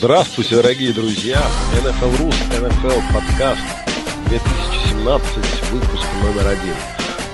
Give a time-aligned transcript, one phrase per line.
[0.00, 1.42] Здравствуйте, дорогие друзья!
[1.74, 3.60] NFL Рус, NFL подкаст
[4.30, 6.74] 2017, выпуск номер один.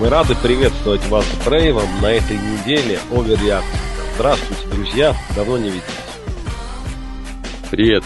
[0.01, 3.81] Мы рады приветствовать вас с Брейвом на этой неделе Оверреакция.
[4.17, 5.15] Здравствуйте, друзья!
[5.37, 5.85] Давно не виделись.
[7.71, 8.03] Привет.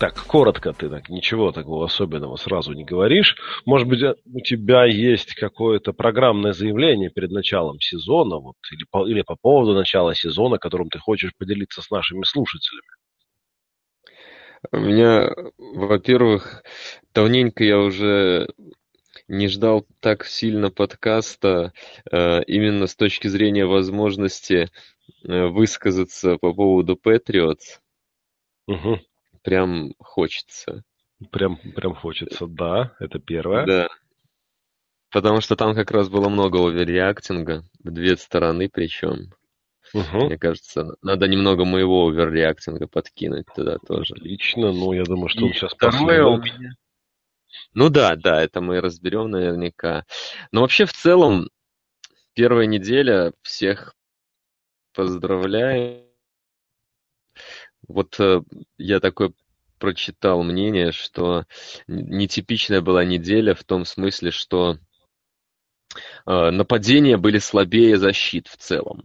[0.00, 3.36] Так, коротко ты так, ничего такого особенного сразу не говоришь.
[3.66, 9.22] Может быть, у тебя есть какое-то программное заявление перед началом сезона, вот, или, по, или
[9.22, 12.88] по поводу начала сезона, которым ты хочешь поделиться с нашими слушателями?
[14.72, 16.62] У меня, во-первых,
[17.12, 18.48] давненько я уже
[19.28, 21.72] не ждал так сильно подкаста
[22.10, 24.70] э, именно с точки зрения возможности
[25.24, 27.80] э, высказаться по поводу Patriots.
[28.68, 29.00] Угу
[29.46, 30.82] прям хочется.
[31.30, 33.66] Прям, прям хочется, да, это первое.
[33.66, 33.88] Да.
[35.10, 39.32] Потому что там как раз было много оверреактинга, в две стороны причем.
[39.94, 40.26] Угу.
[40.26, 44.14] Мне кажется, надо немного моего оверреактинга подкинуть туда тоже.
[44.14, 46.74] Отлично, ну я думаю, что И он сейчас второе у меня.
[47.72, 50.04] Ну да, да, это мы разберем наверняка.
[50.52, 51.48] Но вообще в целом
[52.34, 53.94] первая неделя всех
[54.92, 56.06] поздравляю
[57.88, 58.42] вот э,
[58.78, 59.32] я такое
[59.78, 61.44] прочитал мнение, что
[61.86, 64.78] нетипичная была неделя в том смысле, что
[66.26, 69.02] э, нападения были слабее защит в целом.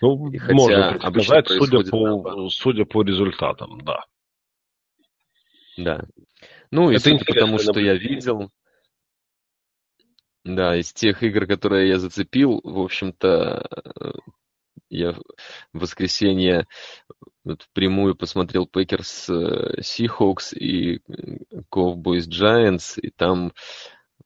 [0.00, 4.04] Ну, И хотя можно предсказать, судя по, судя по результатам, да.
[5.76, 6.04] Да.
[6.70, 8.50] Ну, и Это судя потому, что я видел,
[10.44, 13.68] да, из тех игр, которые я зацепил, в общем-то,
[14.90, 16.66] я в воскресенье
[17.44, 21.00] вот впрямую посмотрел Packers Seahawks и
[21.72, 23.52] Cowboys Giants, и там,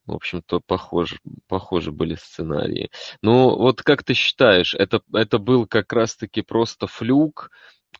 [0.06, 2.90] в общем-то, похоже, похожи были сценарии.
[3.22, 7.50] Но вот как ты считаешь, это, это был как раз-таки просто флюк,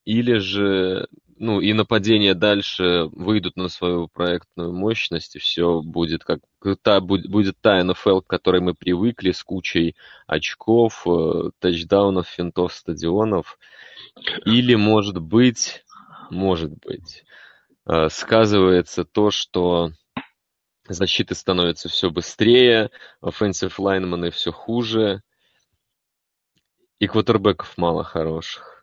[0.04, 6.40] или же ну, и нападения дальше выйдут на свою проектную мощность, и все будет как
[6.82, 9.96] та, будет, будет та НФЛ, к которой мы привыкли, с кучей
[10.26, 13.58] очков, э, тачдаунов, финтов, стадионов.
[14.44, 15.84] Или, может быть,
[16.30, 17.24] может быть,
[17.86, 19.90] э, сказывается то, что
[20.88, 22.90] защиты становятся все быстрее,
[23.22, 25.22] offensive лайнмены все хуже,
[26.98, 28.73] и квотербеков мало хороших.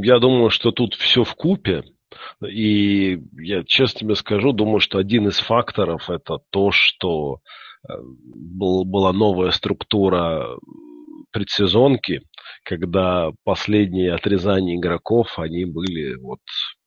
[0.00, 1.82] Я думаю, что тут все в купе.
[2.46, 7.40] И я честно тебе скажу, думаю, что один из факторов это то, что
[7.88, 10.56] э, был, была новая структура
[11.32, 12.22] предсезонки,
[12.64, 16.40] когда последние отрезания игроков, они были вот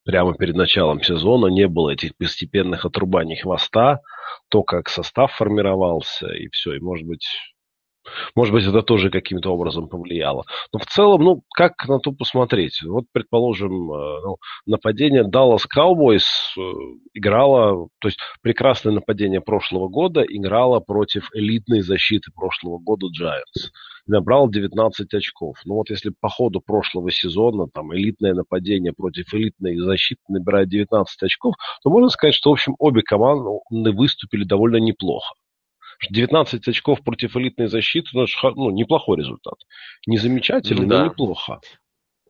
[0.06, 4.00] прямо перед началом сезона, не было этих постепенных отрубаний хвоста,
[4.50, 7.28] то, как состав формировался, и все, и, может быть,
[8.36, 10.46] может быть, это тоже каким-то образом повлияло.
[10.74, 12.82] Но в целом, ну, как на то посмотреть?
[12.84, 16.26] Вот, предположим, э, ну, нападение Dallas Cowboys
[16.58, 16.62] э,
[17.14, 23.70] играло, то есть прекрасное нападение прошлого года играло против элитной защиты прошлого года Giants.
[24.08, 25.58] Набрал 19 очков.
[25.66, 31.24] Ну вот если по ходу прошлого сезона там элитное нападение против элитной защиты набирает 19
[31.24, 35.36] очков, то можно сказать, что, в общем, обе команды выступили довольно неплохо.
[36.10, 38.26] 19 очков против элитной защиты, ну,
[38.56, 39.56] ну неплохой результат.
[40.08, 41.00] Не замечательный, ну, да.
[41.00, 41.60] но неплохо.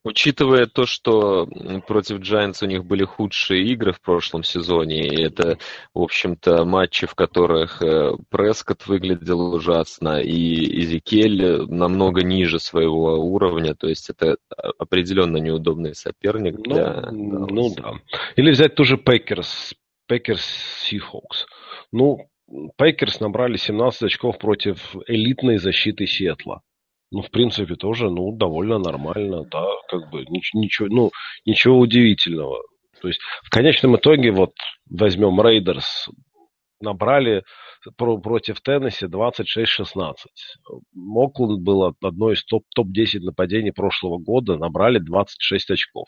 [0.03, 1.47] Учитывая то, что
[1.85, 5.59] против Giants у них были худшие игры в прошлом сезоне, и это,
[5.93, 13.75] в общем-то, матчи, в которых э, Прескотт выглядел ужасно, и Изикель намного ниже своего уровня,
[13.75, 14.37] то есть это
[14.79, 17.11] определенно неудобный соперник ну, для...
[17.11, 17.93] Ну да.
[18.37, 19.75] Или взять тоже Packers,
[20.07, 20.43] Packers
[20.83, 21.45] Seahawks.
[21.91, 22.27] Ну,
[22.77, 26.61] Packers набрали 17 очков против элитной защиты Сиэтла.
[27.11, 31.11] Ну, в принципе, тоже, ну, довольно нормально, да, как бы ничего, ну,
[31.45, 32.61] ничего удивительного.
[33.01, 34.53] То есть, в конечном итоге, вот,
[34.89, 36.09] возьмем Raiders,
[36.79, 37.43] набрали
[37.97, 40.13] про, против Теннесси 26-16.
[41.15, 46.07] Окленд было одно из топ, топ-10 нападений прошлого года, набрали 26 очков.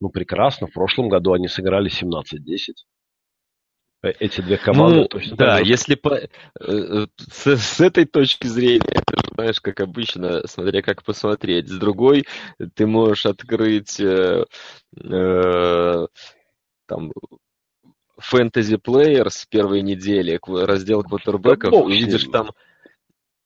[0.00, 2.22] Ну, прекрасно, в прошлом году они сыграли 17-10.
[4.02, 6.28] Э, эти две команды ну, точно да, если по, э,
[6.60, 11.68] э, с, с этой точки зрения, ты знаешь, как обычно, смотря как посмотреть.
[11.68, 12.24] С другой,
[12.74, 14.44] ты можешь открыть э,
[14.96, 16.06] э,
[16.86, 17.12] там
[18.18, 22.50] фэнтези плеер с первой недели, раздел квотербеков, да, увидишь там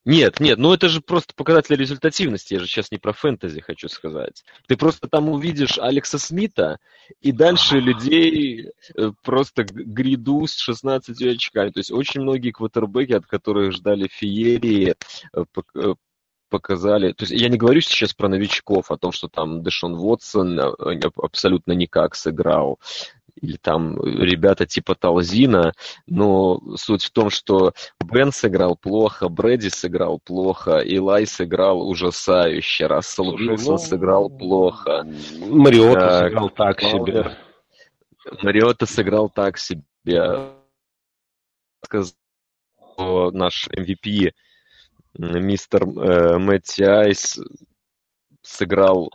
[0.05, 3.89] нет, нет, ну это же просто показатель результативности, я же сейчас не про фэнтези хочу
[3.89, 4.45] сказать.
[4.67, 6.79] Ты просто там увидишь Алекса Смита,
[7.21, 11.71] и дальше людей э, просто гряду с 16 очками.
[11.71, 14.97] То есть очень многие квотербеки, от которых ждали феерии,
[15.35, 15.45] э,
[15.77, 15.95] э,
[16.53, 20.61] показали, то есть я не говорю сейчас про новичков, о том, что там Дэшон Вотсон
[20.61, 22.79] э, абсолютно никак сыграл,
[23.43, 25.75] или там ребята типа Талзина,
[26.07, 33.31] но суть в том, что Бен сыграл плохо, Брэди сыграл плохо, Илай сыграл ужасающе, Рассел
[33.31, 35.05] Уилсон ну, сыграл плохо.
[35.41, 37.37] Мариота а, сыграл так себе.
[38.43, 40.53] Мариота сыграл так себе.
[41.85, 44.33] Сказал наш MVP
[45.19, 47.41] мистер э, Мэтти Айс
[48.41, 49.11] сыграл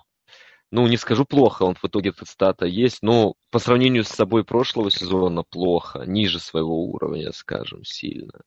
[0.72, 4.92] ну, не скажу плохо, он в итоге стата есть, но по сравнению с собой прошлого
[4.92, 8.42] сезона плохо, ниже своего уровня, скажем, сильно.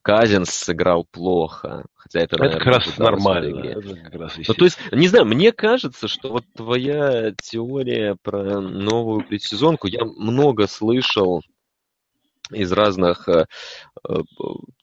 [0.00, 3.66] Казинс сыграл плохо, хотя это, это как раз нормально.
[3.66, 8.60] Это как раз ну, то есть, не знаю, мне кажется, что вот твоя теория про
[8.60, 11.42] новую предсезонку, я много слышал
[12.50, 13.46] из разных э,
[14.08, 14.14] э,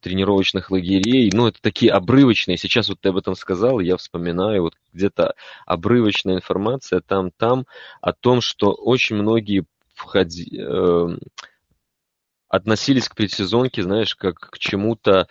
[0.01, 1.29] тренировочных лагерей.
[1.33, 2.57] Ну, это такие обрывочные.
[2.57, 5.35] Сейчас вот ты об этом сказал, я вспоминаю, вот где-то
[5.65, 7.65] обрывочная информация там-там
[8.01, 11.07] о том, что очень многие входи, э,
[12.47, 15.27] относились к предсезонке, знаешь, как к чему-то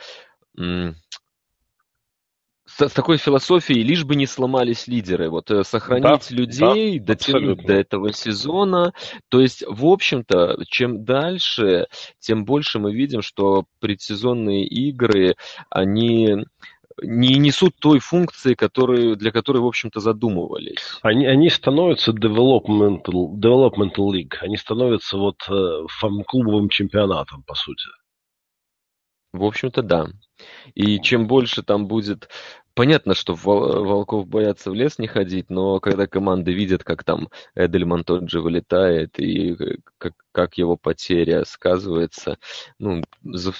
[2.76, 5.30] с, с такой философией, лишь бы не сломались лидеры.
[5.30, 7.66] Вот э, сохранить да, людей, да, дотянуть абсолютно.
[7.66, 8.92] до этого сезона.
[9.28, 11.86] То есть, в общем-то, чем дальше,
[12.18, 15.36] тем больше мы видим, что предсезонные игры,
[15.70, 16.44] они
[17.02, 20.98] не несут той функции, которые, для которой, в общем-то, задумывались.
[21.02, 24.34] Они, они становятся developmental, developmental league.
[24.40, 27.86] Они становятся вот э, фан-клубовым чемпионатом, по сути.
[29.34, 30.06] В общем-то, да.
[30.74, 32.28] И чем больше там будет
[32.74, 38.02] Понятно, что волков боятся в лес не ходить, но когда команды видят, как там Эдельман
[38.02, 42.36] тот же вылетает, и э, как, как его потеря сказывается,
[42.80, 43.52] ну, за,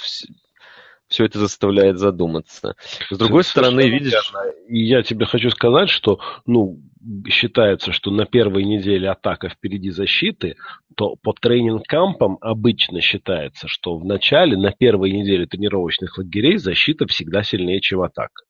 [1.14, 2.74] все это заставляет задуматься.
[3.08, 4.32] С другой стороны, видишь...
[4.68, 6.80] Я тебе хочу сказать, что, ну,
[7.28, 10.56] считается, что на первой неделе атака впереди защиты,
[10.96, 17.44] то по тренинг-кампам обычно считается, что в начале, на первой неделе тренировочных лагерей защита всегда
[17.44, 18.42] сильнее, чем атака.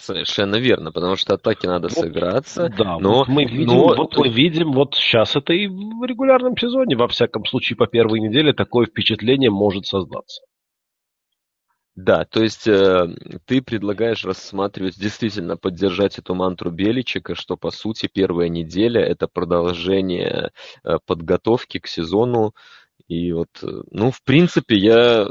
[0.00, 2.72] Совершенно верно, потому что атаки надо вот, сыграться.
[2.76, 3.94] Да, но, вот мы видим, но...
[3.94, 8.18] вот мы видим, вот сейчас это и в регулярном сезоне, во всяком случае, по первой
[8.18, 10.42] неделе такое впечатление может создаться.
[11.96, 13.06] Да, то есть э,
[13.44, 20.52] ты предлагаешь рассматривать, действительно поддержать эту мантру Беличика, что по сути первая неделя это продолжение
[20.84, 22.54] э, подготовки к сезону.
[23.08, 25.30] И вот, э, ну, в принципе, я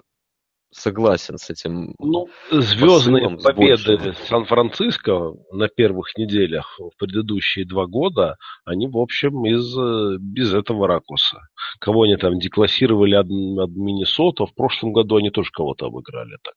[0.71, 1.95] согласен с этим.
[1.99, 9.75] Ну, звездные победы Сан-Франциско на первых неделях в предыдущие два года, они, в общем, из,
[10.19, 11.41] без этого ракурса.
[11.79, 16.55] Кого они там деклассировали от, от Миннесота, в прошлом году они тоже кого-то обыграли так.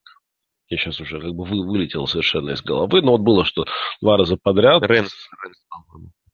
[0.68, 3.66] Я сейчас уже как бы вы, вылетел совершенно из головы, но вот было, что
[4.00, 4.82] два раза подряд.
[4.82, 5.12] Рэмс.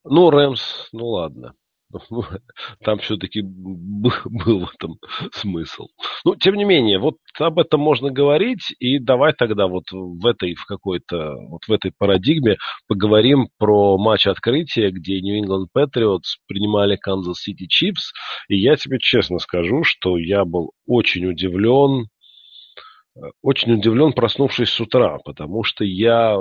[0.05, 1.55] Ну, Рэмс, ну ладно.
[2.85, 4.99] Там все-таки был в этом
[5.32, 5.88] смысл.
[6.25, 10.54] Ну, тем не менее, вот об этом можно говорить, и давай тогда вот в этой,
[10.54, 12.56] в какой-то, вот в этой парадигме
[12.87, 18.12] поговорим про матч открытия, где New England Patriots принимали Kansas City Chiefs,
[18.49, 22.06] и я тебе честно скажу, что я был очень удивлен,
[23.42, 26.37] очень удивлен, проснувшись с утра, потому что я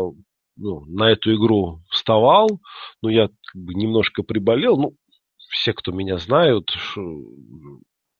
[0.60, 2.60] ну, на эту игру вставал,
[3.02, 4.94] но я немножко приболел, ну,
[5.50, 6.72] все, кто меня знают,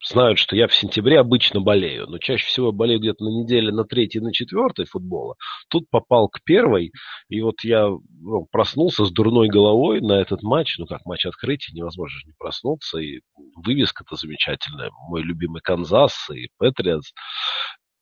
[0.04, 3.72] знают, что я в сентябре обычно болею, но чаще всего я болею где-то на неделе
[3.72, 5.36] на третьей, на четвертой футбола.
[5.70, 6.92] Тут попал к первой,
[7.28, 10.78] и вот я ну, проснулся с дурной головой на этот матч.
[10.78, 13.00] Ну, как матч открытия, невозможно же не проснуться.
[13.00, 13.22] И
[13.56, 14.90] вывеска-то замечательная.
[15.10, 17.12] Мой любимый Канзас и Патриотс.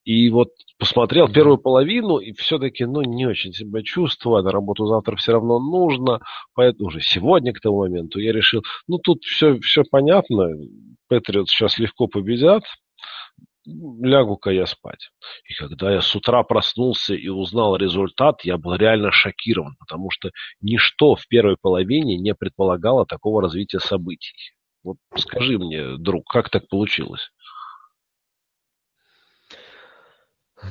[0.07, 4.85] И вот посмотрел первую половину, и все-таки, ну, не очень себя чувствую, а на работу
[4.85, 6.21] завтра все равно нужно,
[6.55, 10.47] поэтому уже сегодня к тому моменту я решил, ну, тут все, все понятно,
[11.09, 12.63] Патриот сейчас легко победят,
[13.65, 15.09] лягу-ка я спать.
[15.49, 20.31] И когда я с утра проснулся и узнал результат, я был реально шокирован, потому что
[20.61, 24.53] ничто в первой половине не предполагало такого развития событий.
[24.85, 27.29] Вот скажи мне, друг, как так получилось?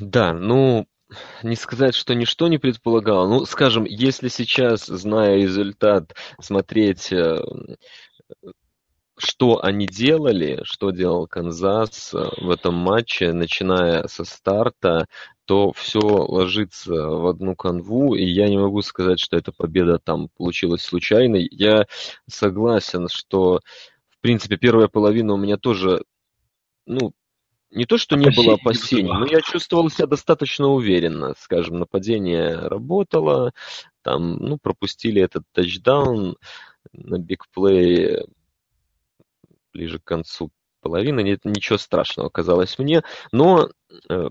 [0.01, 0.87] Да, ну,
[1.43, 3.27] не сказать, что ничто не предполагало.
[3.27, 7.41] Ну, скажем, если сейчас, зная результат, смотреть, э,
[9.17, 15.07] что они делали, что делал Канзас э, в этом матче, начиная со старта,
[15.45, 20.29] то все ложится в одну канву, и я не могу сказать, что эта победа там
[20.37, 21.47] получилась случайной.
[21.49, 21.87] Я
[22.29, 23.61] согласен, что,
[24.09, 26.03] в принципе, первая половина у меня тоже,
[26.85, 27.13] ну,
[27.71, 31.33] не то, что не было опасений, но я чувствовал себя достаточно уверенно.
[31.39, 33.51] Скажем, нападение работало,
[34.03, 36.37] там, ну, пропустили этот тачдаун
[36.93, 38.25] на бигплей
[39.73, 41.21] ближе к концу половины.
[41.21, 43.03] Нет, ничего страшного казалось мне.
[43.31, 43.69] Но
[44.09, 44.29] э,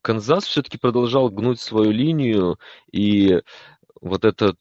[0.00, 2.58] Канзас все-таки продолжал гнуть свою линию,
[2.90, 3.40] и
[4.00, 4.56] вот это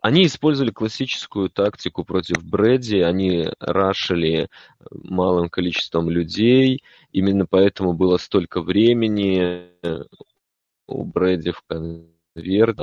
[0.00, 4.48] они использовали классическую тактику против Брэди, они рашили
[4.90, 9.68] малым количеством людей, именно поэтому было столько времени
[10.86, 12.78] у Брэди в конверт,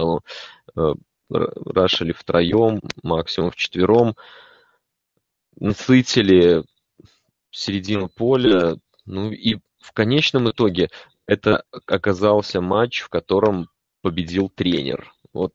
[0.75, 0.93] э,
[1.29, 4.15] рашили втроем, максимум вчетвером,
[5.59, 6.63] насытили
[7.50, 10.89] середину поля, ну и в конечном итоге
[11.25, 13.69] это оказался матч, в котором
[14.01, 15.12] победил тренер.
[15.33, 15.53] Вот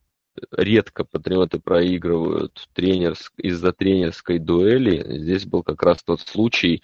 [0.51, 3.33] редко патриоты проигрывают тренерск...
[3.37, 5.19] из-за тренерской дуэли.
[5.19, 6.83] Здесь был как раз тот случай.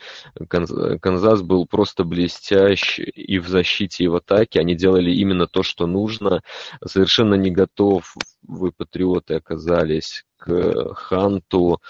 [0.49, 4.61] Канзас был просто блестящ и в защите, и в атаке.
[4.61, 6.43] Они делали именно то, что нужно.
[6.85, 11.81] Совершенно не готов вы, патриоты, оказались к Ханту.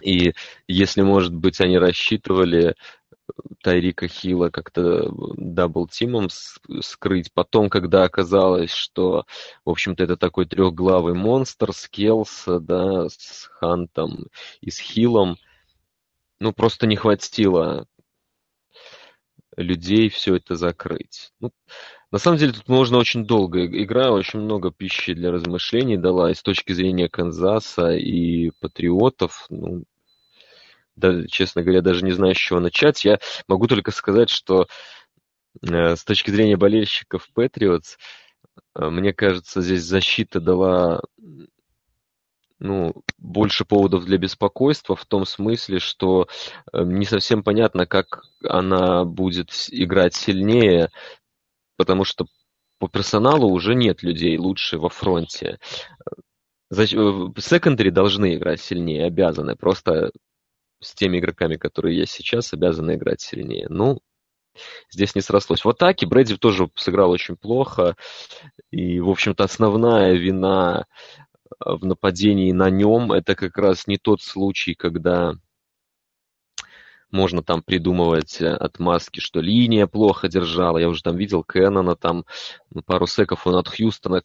[0.00, 0.32] И
[0.66, 2.74] если, может быть, они рассчитывали
[3.62, 7.32] Тайрика Хилла как-то double-team ом скрыть.
[7.32, 9.26] Потом, когда оказалось, что,
[9.64, 14.26] в общем-то, это такой трехглавый монстр с Келси, да, с Хантом
[14.60, 15.36] и с Хилом,
[16.40, 17.86] ну, просто не хватило
[19.56, 21.32] людей все это закрыть.
[21.40, 21.50] Ну,
[22.10, 23.66] на самом деле тут можно очень долго.
[23.66, 29.46] Игра очень много пищи для размышлений дала и с точки зрения Канзаса и Патриотов.
[29.50, 29.84] Ну,
[30.98, 33.04] да, честно говоря, даже не знаю, с чего начать.
[33.04, 34.66] Я могу только сказать, что
[35.62, 37.96] э, с точки зрения болельщиков Patriots,
[38.74, 41.00] э, мне кажется, здесь защита дала
[42.60, 46.26] ну, больше поводов для беспокойства в том смысле, что
[46.72, 50.90] э, не совсем понятно, как она будет играть сильнее,
[51.76, 52.26] потому что
[52.78, 55.58] по персоналу уже нет людей лучше во фронте.
[56.72, 59.56] Секондари должны играть сильнее, обязаны.
[59.56, 60.10] Просто
[60.80, 63.66] с теми игроками, которые есть сейчас, обязаны играть сильнее.
[63.68, 64.00] Ну,
[64.90, 65.64] здесь не срослось.
[65.64, 67.96] В атаке Брэди тоже сыграл очень плохо.
[68.70, 70.86] И, в общем-то, основная вина
[71.44, 75.34] э, в нападении на нем это как раз не тот случай, когда
[77.10, 80.78] можно там придумывать э, отмазки, что линия плохо держала.
[80.78, 82.24] Я уже там видел Кэннона, там
[82.70, 84.22] ну, пару секов он от Хьюстона.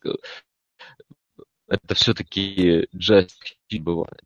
[1.67, 3.37] Это все-таки джаз
[3.71, 4.21] бывает.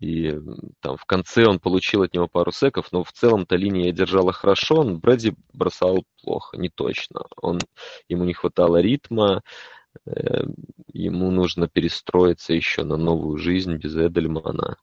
[0.00, 0.34] И
[0.80, 4.76] там в конце он получил от него пару секов, но в целом-то линия держала хорошо,
[4.76, 7.26] он Брэди бросал плохо, не точно.
[7.36, 7.58] Он,
[8.08, 9.42] ему не хватало ритма,
[10.06, 10.44] э,
[10.92, 14.78] ему нужно перестроиться еще на новую жизнь без Эдельмана.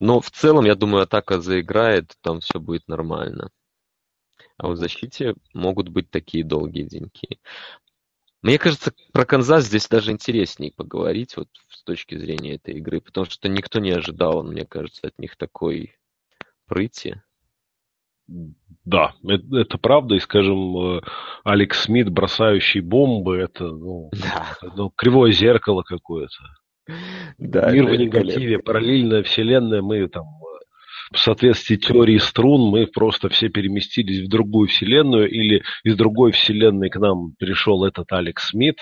[0.00, 3.50] Но в целом, я думаю, атака заиграет, там все будет нормально.
[4.56, 7.38] А в защите могут быть такие долгие деньки.
[8.42, 13.26] Мне кажется, про Канзас здесь даже интереснее поговорить вот с точки зрения этой игры, потому
[13.26, 15.96] что никто не ожидал, мне кажется, от них такой
[16.66, 17.20] прыти.
[18.84, 21.00] Да, это, это правда, и, скажем, э,
[21.44, 24.54] Алекс Смит, бросающий бомбы, это ну, да.
[24.76, 26.36] ну, кривое зеркало какое-то.
[27.38, 30.26] Да, Мир в негативе, параллельная вселенная, мы там
[31.12, 36.90] в соответствии теории струн мы просто все переместились в другую вселенную, или из другой вселенной
[36.90, 38.76] к нам пришел этот Алекс Смит,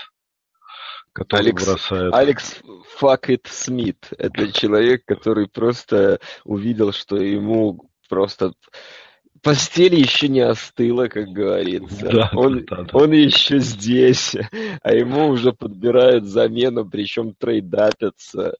[1.12, 2.14] который Алекс, бросает...
[2.14, 2.62] Алекс
[2.96, 4.08] Факет Смит.
[4.18, 8.52] Это человек, который просто увидел, что ему просто
[9.42, 12.08] постель еще не остыла, как говорится.
[12.10, 12.98] Да, он, да, да.
[12.98, 14.34] он еще здесь,
[14.82, 18.56] а ему уже подбирают замену, причем трейдапятся.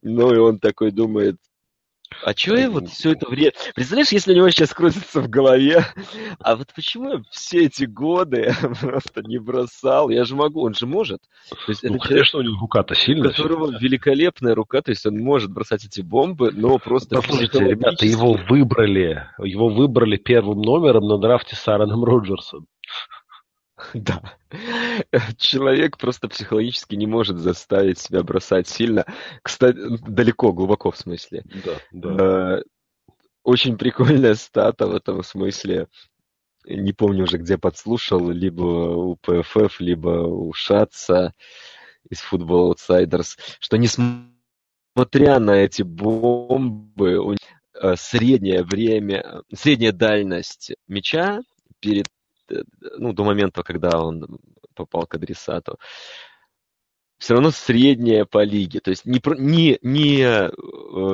[0.00, 1.36] Ну и он такой думает,
[2.24, 3.52] а чё я вот все это время...
[3.74, 5.84] Представляешь, если у него сейчас крутится в голове,
[6.40, 10.08] а вот почему я все эти годы просто не бросал?
[10.08, 11.20] Я же могу, он же может.
[11.50, 13.30] То есть ну, это конечно, человек, у него рука-то сильная.
[13.30, 17.16] У которого великолепная рука, то есть он может бросать эти бомбы, но просто...
[17.16, 22.66] Послушайте, ребята, его выбрали, его выбрали первым номером на драфте с Аароном Роджерсом.
[23.94, 24.22] Да.
[25.36, 29.04] Человек просто психологически не может заставить себя бросать сильно.
[29.42, 31.44] Кстати, далеко, глубоко в смысле.
[31.64, 32.58] Да, да.
[32.58, 32.62] Э,
[33.42, 35.88] очень прикольная стата в этом смысле.
[36.64, 41.32] Не помню уже, где подслушал, либо у ПФФ, либо у Шатца
[42.10, 47.36] из Football Outsiders, что несмотря на эти бомбы,
[47.80, 51.40] э, среднее время, средняя дальность мяча
[51.80, 52.06] перед
[52.98, 54.38] ну, до момента, когда он
[54.74, 55.78] попал к адресату,
[57.18, 58.80] все равно средняя по лиге.
[58.80, 60.50] То есть не, не, не э,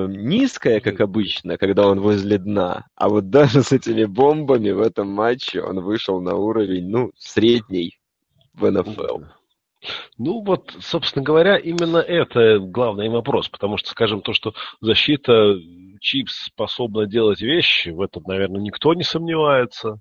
[0.09, 5.09] низкая, как обычно, когда он возле дна, а вот даже с этими бомбами в этом
[5.09, 7.99] матче он вышел на уровень, ну, средний
[8.53, 9.23] в НФЛ.
[10.19, 15.59] Ну вот, собственно говоря, именно это главный вопрос, потому что, скажем, то, что защита
[16.01, 20.01] Чипс способна делать вещи, в этом, наверное, никто не сомневается.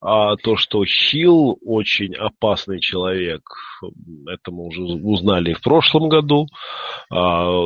[0.00, 3.42] А то, что Хилл очень опасный человек,
[4.26, 6.46] это мы уже узнали в прошлом году.
[7.12, 7.64] А,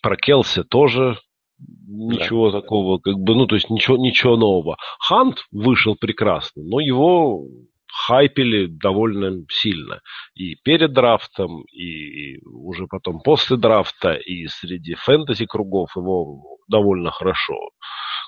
[0.00, 1.18] про Келси тоже
[1.58, 2.60] ничего да.
[2.60, 4.76] такого, как бы, ну, то есть ничего, ничего нового.
[5.00, 7.44] Хант вышел прекрасно, но его
[7.92, 10.00] хайпели довольно сильно.
[10.34, 17.56] И перед драфтом, и уже потом после драфта, и среди фэнтези кругов его довольно хорошо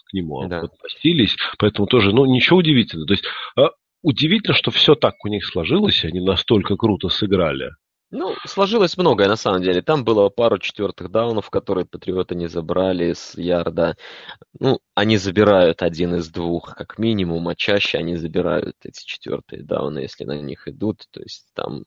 [0.04, 0.60] к нему да.
[0.60, 1.36] относились.
[1.58, 3.06] Поэтому тоже, ну, ничего удивительного.
[3.06, 3.24] То есть
[3.56, 3.70] а,
[4.02, 7.70] удивительно, что все так у них сложилось, они настолько круто сыграли.
[8.16, 9.82] Ну, сложилось многое на самом деле.
[9.82, 13.96] Там было пару четвертых даунов, которые Патриоты не забрали с ярда.
[14.60, 19.98] Ну, они забирают один из двух, как минимум, а чаще они забирают эти четвертые дауны,
[19.98, 21.02] если на них идут.
[21.10, 21.86] То есть там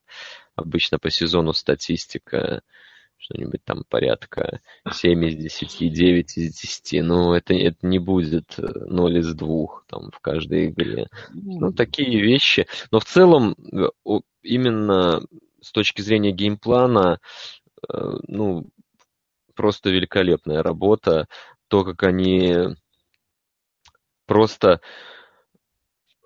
[0.56, 2.62] обычно по сезону статистика
[3.18, 7.04] что-нибудь там порядка 7 из 10, 9 из 10.
[7.04, 11.08] Но это, это не будет 0 из 2 там, в каждой игре.
[11.34, 12.68] Ну, такие вещи.
[12.92, 13.90] Но в целом э,
[14.44, 15.22] именно
[15.62, 17.20] с точки зрения геймплана,
[17.90, 18.70] э, ну,
[19.56, 21.28] просто великолепная работа.
[21.68, 22.76] То, как они
[24.26, 24.82] просто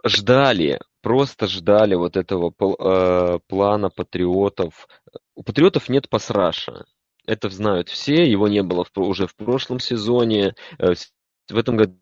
[0.05, 4.87] ждали, просто ждали вот этого э, плана патриотов.
[5.35, 6.85] У патриотов нет пасраша.
[7.25, 10.55] Это знают все, его не было в, уже в прошлом сезоне.
[10.79, 10.93] Э,
[11.49, 11.97] в этом году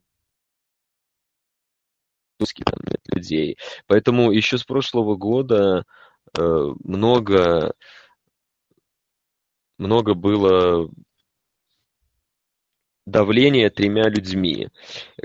[2.40, 3.58] там нет людей.
[3.88, 5.86] Поэтому еще с прошлого года
[6.38, 7.74] Э, много,
[9.78, 10.90] много было
[13.10, 14.70] давления тремя людьми,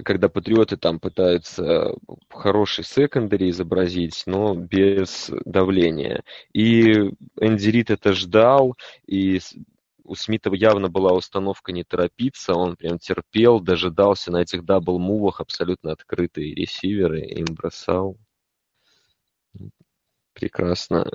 [0.04, 1.94] когда патриоты там пытаются
[2.30, 6.22] хороший secondary изобразить, но без давления.
[6.52, 6.92] И
[7.40, 8.74] Энди Рид это ждал,
[9.06, 9.40] и
[10.04, 15.40] у Смита явно была установка не торопиться, он прям терпел, дожидался на этих double-move ах
[15.40, 18.16] абсолютно открытые ресиверы, им бросал.
[20.34, 21.10] Прекрасно.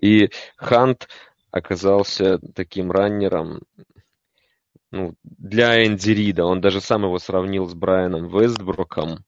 [0.00, 1.08] И Хант
[1.50, 3.60] оказался таким раннером,
[4.92, 6.44] ну, для Энди Рида.
[6.44, 9.24] Он даже сам его сравнил с Брайаном Вестброком.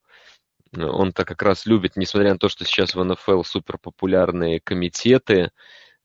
[0.77, 5.51] Он-то как раз любит, несмотря на то, что сейчас в НФЛ супер популярные комитеты,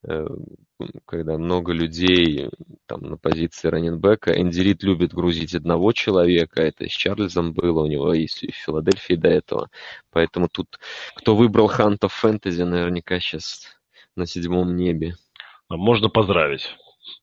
[0.08, 0.28] Э,
[1.06, 2.50] когда много людей
[2.86, 4.40] там на позиции раненбека.
[4.40, 9.16] Энди Рид любит грузить одного человека, это с Чарльзом было, у него и в Филадельфии
[9.16, 9.70] до этого.
[10.12, 10.80] Поэтому тут,
[11.16, 13.68] кто выбрал Ханта в фэнтези, наверняка сейчас
[14.16, 15.16] на седьмом небе.
[15.68, 16.78] Можно поздравить.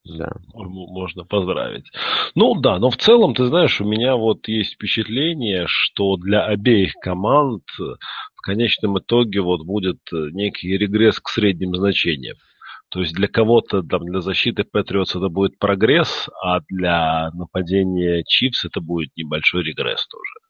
[0.04, 0.32] Да.
[0.54, 1.86] Можно поздравить.
[2.34, 6.92] Ну да, но в целом, ты знаешь, у меня вот есть впечатление, что для обеих
[7.00, 12.36] команд в конечном итоге вот будет некий регресс к средним значениям.
[12.88, 18.64] То есть для кого-то, там, для защиты Патриотс это будет прогресс, а для нападения Чипс
[18.64, 20.46] это будет небольшой регресс тоже.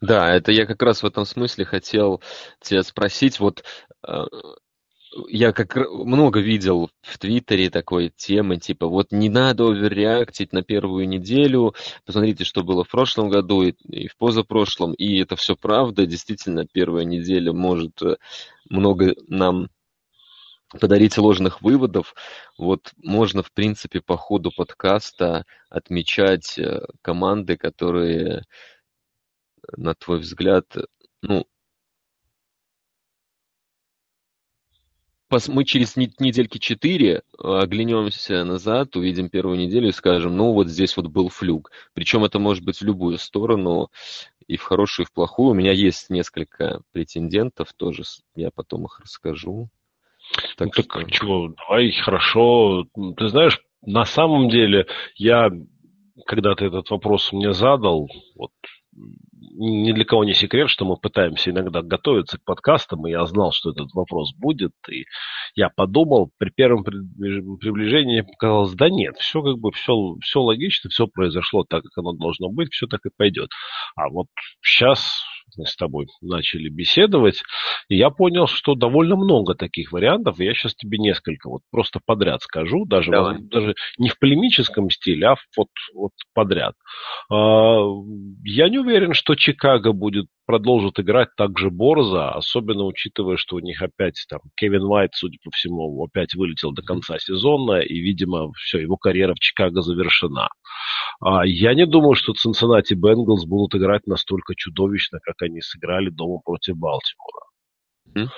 [0.00, 2.22] Да, это я как раз в этом смысле хотел
[2.60, 3.40] тебя спросить.
[3.40, 3.64] Вот
[4.06, 4.24] э,
[5.28, 11.08] я как много видел в Твиттере такой темы, типа, вот не надо оверреактить на первую
[11.08, 11.74] неделю,
[12.04, 16.66] посмотрите, что было в прошлом году и, и в позапрошлом, и это все правда, действительно,
[16.66, 18.16] первая неделя может э,
[18.68, 19.68] много нам
[20.80, 22.14] подарить ложных выводов.
[22.58, 28.44] Вот можно, в принципе, по ходу подкаста отмечать э, команды, которые,
[29.76, 30.66] на твой взгляд,
[31.22, 31.46] ну,
[35.48, 41.06] мы через недельки четыре оглянемся назад, увидим первую неделю и скажем, ну вот здесь вот
[41.06, 41.70] был флюк.
[41.92, 43.90] Причем это может быть в любую сторону,
[44.46, 45.50] и в хорошую, и в плохую.
[45.50, 48.02] У меня есть несколько претендентов, тоже
[48.36, 49.68] я потом их расскажу.
[50.56, 52.86] Так, ну, так чего, давай, хорошо.
[53.16, 55.50] Ты знаешь, на самом деле, я,
[56.26, 58.52] когда ты этот вопрос мне задал, вот,
[59.54, 63.52] ни для кого не секрет, что мы пытаемся иногда готовиться к подкастам, и я знал,
[63.52, 65.04] что этот вопрос будет, и
[65.54, 71.06] я подумал, при первом приближении показалось, да нет, все как бы, все, все логично, все
[71.06, 73.50] произошло так, как оно должно быть, все так и пойдет.
[73.96, 74.26] А вот
[74.60, 75.22] сейчас
[75.56, 77.42] с тобой начали беседовать,
[77.88, 82.00] и я понял, что довольно много таких вариантов, и я сейчас тебе несколько вот просто
[82.04, 83.38] подряд скажу, даже, Давай.
[83.40, 86.74] даже не в полемическом стиле, а вот, вот подряд.
[87.30, 87.84] А,
[88.44, 93.60] я не уверен, что Чикаго будет продолжит играть так же борзо, особенно учитывая, что у
[93.60, 98.52] них опять там Кевин Уайт, судя по всему, опять вылетел до конца сезона, и, видимо,
[98.52, 100.48] все, его карьера в Чикаго завершена.
[101.20, 106.40] А я не думаю, что Cincinnati Bengals будут играть настолько чудовищно, как они сыграли дома
[106.44, 107.44] против Балтимора.
[108.16, 108.28] Mm.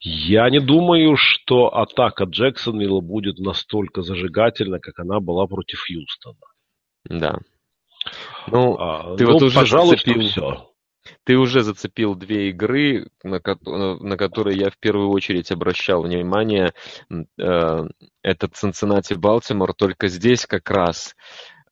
[0.00, 6.36] Я не думаю, что атака Джексонвилла будет настолько зажигательна, как она была против Хьюстона.
[7.04, 7.38] Да.
[8.48, 10.20] Ну, а, ты ну, вот уже пожалуй, зацепил...
[10.28, 10.70] все.
[11.24, 16.72] Ты уже зацепил две игры, на, на которые я в первую очередь обращал внимание.
[17.38, 17.84] Э,
[18.22, 21.14] это Цинциннати Балтимор, только здесь как раз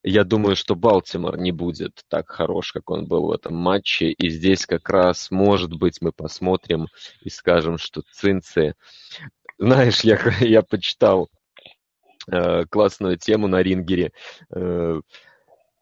[0.02, 4.10] я думаю, что Балтимор не будет так хорош, как он был в этом матче.
[4.10, 6.88] И здесь как раз, может быть, мы посмотрим
[7.20, 8.74] и скажем, что Цинцы...
[9.58, 11.28] Знаешь, я, я почитал
[12.30, 14.12] э, классную тему на Рингере.
[14.52, 15.00] Э,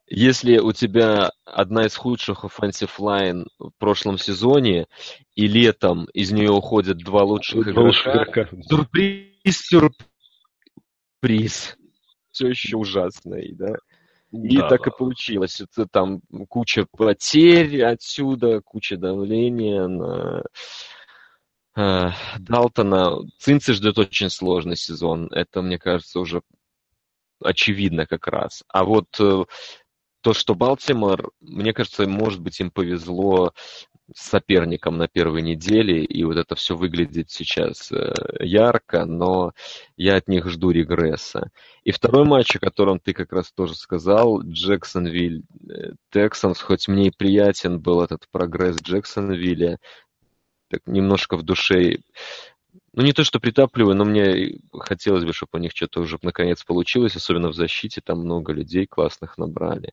[0.06, 4.86] если у тебя одна из худших offensive line в прошлом сезоне,
[5.34, 9.94] и летом из нее уходят два лучших игрока, сюрприз,
[11.22, 11.76] сюрприз.
[12.32, 13.76] Все еще ужасный, да?
[14.32, 14.90] И да, так да.
[14.90, 15.60] и получилось.
[15.60, 20.44] Это там куча потерь отсюда, куча давления на
[21.76, 23.18] э, Далтона.
[23.38, 25.26] Цинцы ждет очень сложный сезон.
[25.32, 26.42] Это, мне кажется, уже
[27.42, 28.62] очевидно как раз.
[28.68, 29.44] А вот э,
[30.20, 33.52] то, что Балтимор, мне кажется, может быть, им повезло
[34.14, 39.52] соперником на первой неделе, и вот это все выглядит сейчас э, ярко, но
[39.96, 41.50] я от них жду регресса.
[41.84, 47.08] И второй матч, о котором ты как раз тоже сказал, Джексонвиль э, Тексанс, хоть мне
[47.08, 49.78] и приятен был этот прогресс Джексонвилля,
[50.68, 51.98] так немножко в душе
[52.92, 56.64] ну, не то, что притапливаю, но мне хотелось бы, чтобы у них что-то уже наконец
[56.64, 59.92] получилось, особенно в защите, там много людей классных набрали.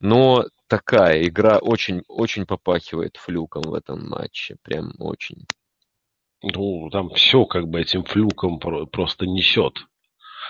[0.00, 5.46] Но такая игра очень, очень попахивает флюком в этом матче, прям очень.
[6.42, 9.74] Ну, там все как бы этим флюком просто несет.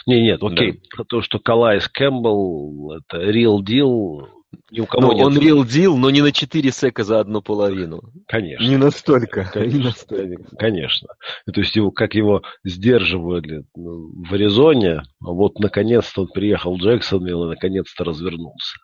[0.07, 0.83] Не, нет, окей.
[0.97, 1.05] Да.
[1.05, 4.29] То, что Калайс Кэмпбелл, это real deal,
[4.71, 5.27] ни у кого нет.
[5.27, 8.01] Он real deal, но не на 4 сека за одну половину.
[8.27, 8.65] Конечно.
[8.65, 9.45] Не настолько.
[9.53, 9.79] Конечно.
[9.79, 10.57] Не настолько.
[10.57, 11.09] Конечно.
[11.53, 16.81] То есть его, как его сдерживали ну, в Аризоне, а вот наконец-то он приехал в
[16.81, 18.79] Джексонвилл и наконец-то развернулся.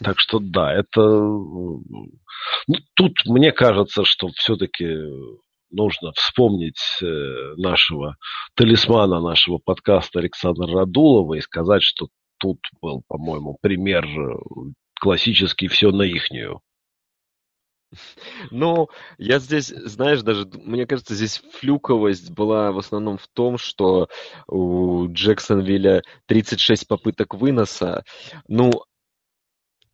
[0.00, 1.00] Так что да, это...
[1.00, 1.80] Ну,
[2.94, 4.86] тут мне кажется, что все-таки
[5.70, 8.16] нужно вспомнить э, нашего
[8.54, 14.06] талисмана нашего подкаста Александра Радулова и сказать, что тут был, по-моему, пример
[14.98, 16.60] э, классический все на ихнюю.
[18.50, 24.08] Ну, я здесь, знаешь, даже, мне кажется, здесь флюковость была в основном в том, что
[24.46, 28.04] у Джексонвилля 36 попыток выноса.
[28.46, 28.84] Ну,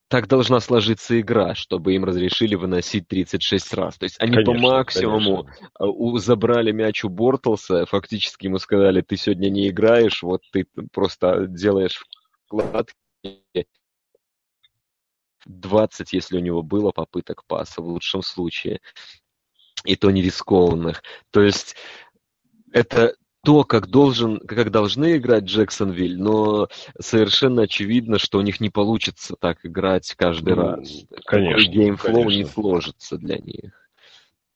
[0.08, 3.96] так должна сложиться игра, чтобы им разрешили выносить 36 раз.
[3.96, 6.16] То есть они конечно, по максимуму конечно.
[6.16, 11.46] А, забрали мяч у Бортлса, фактически ему сказали, ты сегодня не играешь, вот ты просто
[11.46, 12.04] делаешь
[12.46, 12.94] вкладки,
[15.46, 18.80] 20, если у него было попыток паса в лучшем случае,
[19.84, 21.02] и то не рискованных.
[21.30, 21.76] То есть
[22.72, 28.70] это то, как, должен, как должны играть Джексонвиль, но совершенно очевидно, что у них не
[28.70, 31.04] получится так играть каждый ну, раз.
[31.26, 31.70] Конечно.
[31.70, 33.83] Game flow не сложится для них.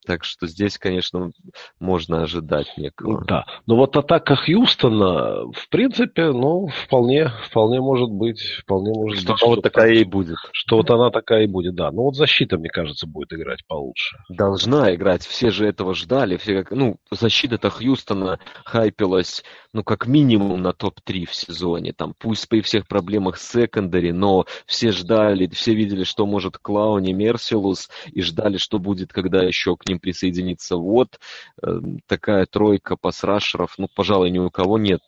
[0.09, 1.33] Так что здесь, конечно,
[1.79, 3.27] можно ожидать некого.
[3.27, 3.45] Да.
[3.67, 8.41] Но вот атака Хьюстона, в принципе, ну, вполне, вполне может быть.
[8.63, 10.39] Вполне может что быть, она вот такая и будет.
[10.53, 11.91] Что вот она такая и будет, да.
[11.91, 14.17] Ну вот защита, мне кажется, будет играть получше.
[14.31, 15.27] Должна играть.
[15.27, 16.39] Все же этого ждали.
[16.39, 19.45] Все как, ну, защита-то Хьюстона хайпилась,
[19.75, 21.93] ну, как минимум на топ-3 в сезоне.
[21.93, 27.13] Там, пусть при всех проблемах с секондари, но все ждали, все видели, что может Клауни
[27.13, 30.77] Мерсилус, и ждали, что будет, когда еще к ним ним присоединиться.
[30.77, 31.19] Вот
[31.63, 35.01] э, такая тройка пасрашеров, ну, пожалуй, ни у кого нет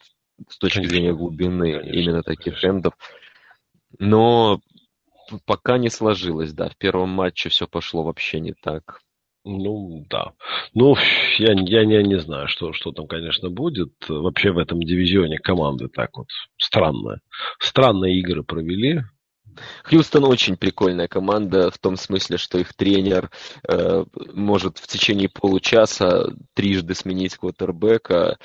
[0.48, 2.68] с точки зрения глубины конечно, именно таких конечно.
[2.68, 2.94] эндов.
[3.98, 4.60] Но
[5.44, 6.68] пока не сложилось, да.
[6.68, 9.00] В первом матче все пошло вообще не так.
[9.44, 10.32] Ну, да.
[10.74, 10.96] Ну,
[11.38, 13.92] я, я, я не знаю, что, что там, конечно, будет.
[14.08, 17.20] Вообще в этом дивизионе команды так вот странно.
[17.58, 19.02] Странные игры провели.
[19.84, 23.30] Хьюстон очень прикольная команда в том смысле, что их тренер
[23.68, 28.38] э, может в течение получаса трижды сменить квотербека.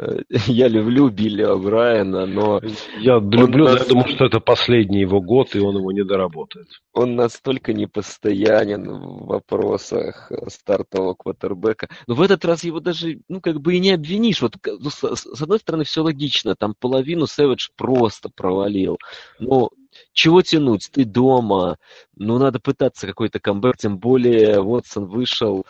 [0.46, 2.60] я люблю Билли О'Брайена, но...
[2.98, 3.80] Я люблю, нас...
[3.80, 6.68] я думаю, что это последний его год, и он его не доработает.
[6.92, 11.88] Он настолько непостоянен в вопросах стартового квотербека.
[12.06, 14.42] Но в этот раз его даже, ну, как бы и не обвинишь.
[14.42, 16.54] Вот, ну, с, с одной стороны, все логично.
[16.54, 18.98] Там половину Сэвидж просто провалил.
[19.38, 19.70] Но
[20.12, 20.90] чего тянуть?
[20.92, 21.78] Ты дома.
[22.14, 23.76] Ну, надо пытаться какой-то камбэк.
[23.76, 25.66] Тем более, Вотсон вышел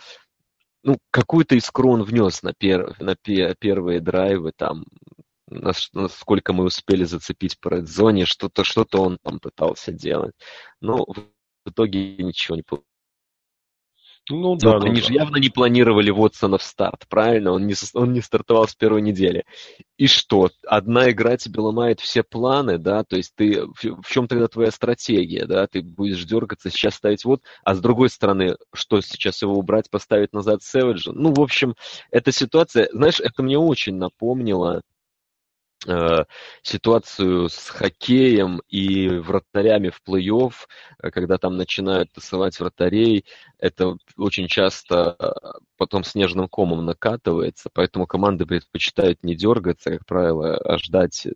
[0.82, 4.84] ну, какую-то искру он внес на, пер, на пер, первые драйвы, там,
[5.46, 10.34] насколько мы успели зацепить по редзоне, что-то что он там пытался делать.
[10.80, 12.89] Но в итоге ничего не получилось.
[14.28, 14.74] Ну да.
[14.74, 15.06] Но ну, они да.
[15.06, 17.52] же явно не планировали Вотсона в старт, правильно?
[17.52, 19.44] Он не, он не стартовал с первой недели.
[19.96, 20.50] И что?
[20.66, 23.04] Одна игра тебе ломает все планы, да?
[23.04, 25.66] То есть ты в, в чем тогда твоя стратегия, да?
[25.66, 30.32] Ты будешь дергаться, сейчас ставить вот, а с другой стороны, что сейчас его убрать, поставить
[30.32, 31.12] назад Сэвиджа?
[31.12, 31.74] Ну, в общем,
[32.10, 34.82] эта ситуация, знаешь, это мне очень напомнило
[36.62, 40.52] ситуацию с хоккеем и вратарями в плей-офф,
[41.02, 43.24] э, когда там начинают тасовать вратарей,
[43.58, 45.30] это очень часто э,
[45.76, 51.26] потом снежным комом накатывается, поэтому команды предпочитают не дергаться, как правило, а ждать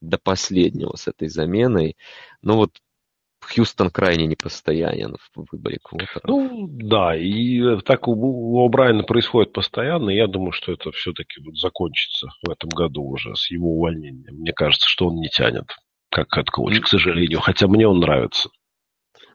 [0.00, 1.96] до последнего с этой заменой.
[2.42, 2.78] Но вот
[3.46, 6.20] Хьюстон крайне непостоянен в выборе квотера.
[6.24, 11.40] Ну, да, и так у, у О'Брайена происходит постоянно, и я думаю, что это все-таки
[11.42, 14.36] вот закончится в этом году уже с его увольнением.
[14.36, 15.66] Мне кажется, что он не тянет
[16.10, 18.48] как head coach, к сожалению, хотя мне он нравится.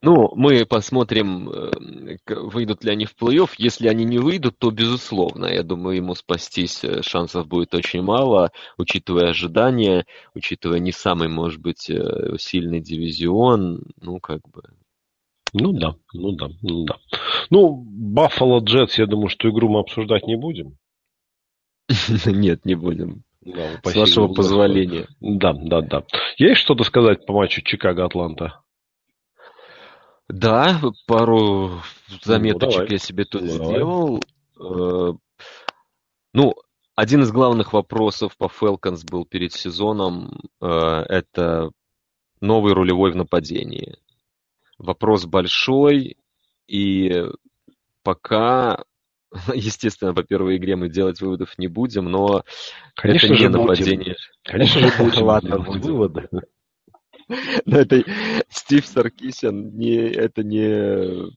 [0.03, 3.51] Ну, мы посмотрим, э, выйдут ли они в плей-офф.
[3.59, 8.51] Если они не выйдут, то безусловно, я думаю, ему спастись э, шансов будет очень мало,
[8.79, 14.63] учитывая ожидания, учитывая не самый, может быть, э, сильный дивизион, ну, как бы.
[15.53, 16.97] Ну да, ну да, ну да.
[17.51, 20.77] Ну, Баффало Джетс, я думаю, что игру мы обсуждать не будем.
[22.25, 23.23] Нет, не будем.
[23.41, 25.07] Да, С вашего позволения.
[25.19, 26.03] Да, да, да.
[26.37, 28.61] Есть что-то сказать по матчу Чикаго-Атланта?
[30.29, 31.81] Да, пару
[32.23, 34.23] заметочек ну, я себе тут ну, сделал.
[34.59, 35.13] Э,
[36.33, 36.55] ну,
[36.95, 41.71] один из главных вопросов по Falcons был перед сезоном, э, это
[42.39, 43.97] новый рулевой в нападении.
[44.77, 46.17] Вопрос большой,
[46.67, 47.25] и
[48.03, 48.83] пока,
[49.53, 52.43] естественно, по первой игре мы делать выводов не будем, но
[52.95, 53.61] Конечно это не будем.
[53.61, 54.15] нападение.
[54.43, 55.23] Конечно же будем.
[55.23, 56.29] Ладно, выводы.
[57.65, 58.03] Но это
[58.49, 61.31] Стив Саркисян, не, это не,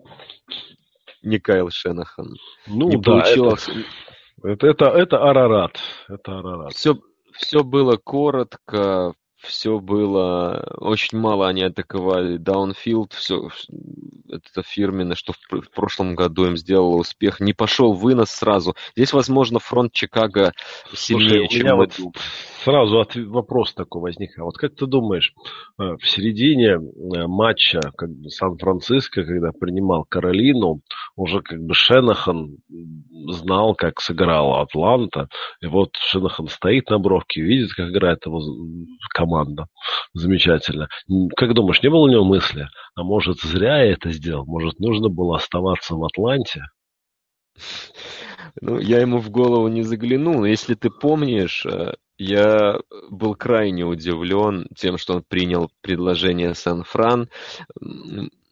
[1.23, 2.35] не Кайл Шенахан.
[2.67, 3.69] Ну, не да, получилось.
[4.43, 5.79] Это, это, это, это Арарат.
[6.09, 6.73] Это Арарат.
[6.75, 6.99] Все,
[7.33, 10.75] все было коротко, все было...
[10.79, 13.49] Очень мало они атаковали даунфилд, все
[14.29, 17.41] это фирменное, что в, в прошлом году им сделало успех.
[17.41, 18.75] Не пошел вынос сразу.
[18.97, 20.53] Здесь, возможно, фронт Чикаго
[20.93, 22.15] сильнее, Слушай, чем мы вот
[22.65, 24.39] Сразу от, вопрос такой возник.
[24.39, 25.35] А вот как ты думаешь,
[25.79, 30.81] э, в середине э, матча как бы Сан-Франциско, когда принимал Каролину,
[31.15, 32.57] уже как бы Шенахан
[33.29, 35.29] знал, как сыграла Атланта.
[35.61, 38.41] И вот Шенахан стоит на бровке, видит, как играет его
[39.11, 39.34] команда.
[40.13, 40.89] Замечательно.
[41.37, 44.47] Как думаешь, не было у него мысли, а может зря я это сделал?
[44.47, 46.67] Может нужно было оставаться в Атланте?
[48.61, 52.79] Ну, я ему в голову не заглянул, но если ты помнишь, э, я
[53.11, 57.29] был крайне удивлен тем, что он принял предложение Сан-Фран.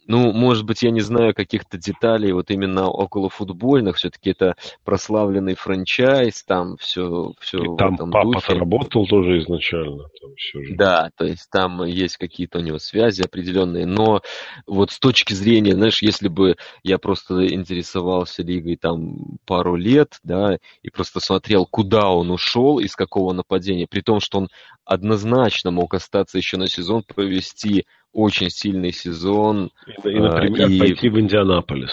[0.06, 3.96] Ну, может быть, я не знаю каких-то деталей вот именно около футбольных.
[3.96, 10.04] Все-таки это прославленный франчайз, там все, все И там папа работал тоже изначально.
[10.20, 10.74] Там все же.
[10.74, 13.86] Да, то есть там есть какие-то у него связи определенные.
[13.86, 14.22] Но
[14.66, 20.58] вот с точки зрения, знаешь, если бы я просто интересовался лигой там пару лет, да,
[20.82, 24.48] и просто смотрел, куда он ушел, из какого нападения, при том, что он
[24.84, 29.70] однозначно мог остаться еще на сезон, провести очень сильный сезон.
[29.86, 30.78] И, и например, и...
[30.78, 31.90] пойти в Индианаполис.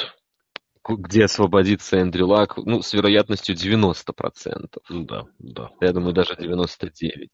[0.88, 4.78] Где освободится Эндрю Лак, ну, с вероятностью 90%.
[4.90, 5.70] Да, да.
[5.82, 7.28] Я думаю, даже 99%.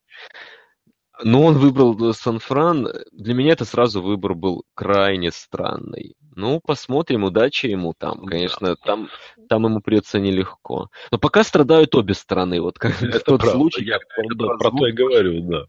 [1.23, 2.89] Но он выбрал Сан-Фран.
[3.13, 6.15] Для меня это сразу выбор был крайне странный.
[6.35, 8.25] Ну, посмотрим, удачи ему там.
[8.25, 8.75] Конечно, да.
[8.75, 9.09] там,
[9.47, 10.89] там ему придется нелегко.
[11.11, 12.59] Но пока страдают обе стороны.
[12.59, 13.57] Вот как это тот правда.
[13.57, 13.85] случай.
[13.85, 15.65] Я про, про то и говорю, да.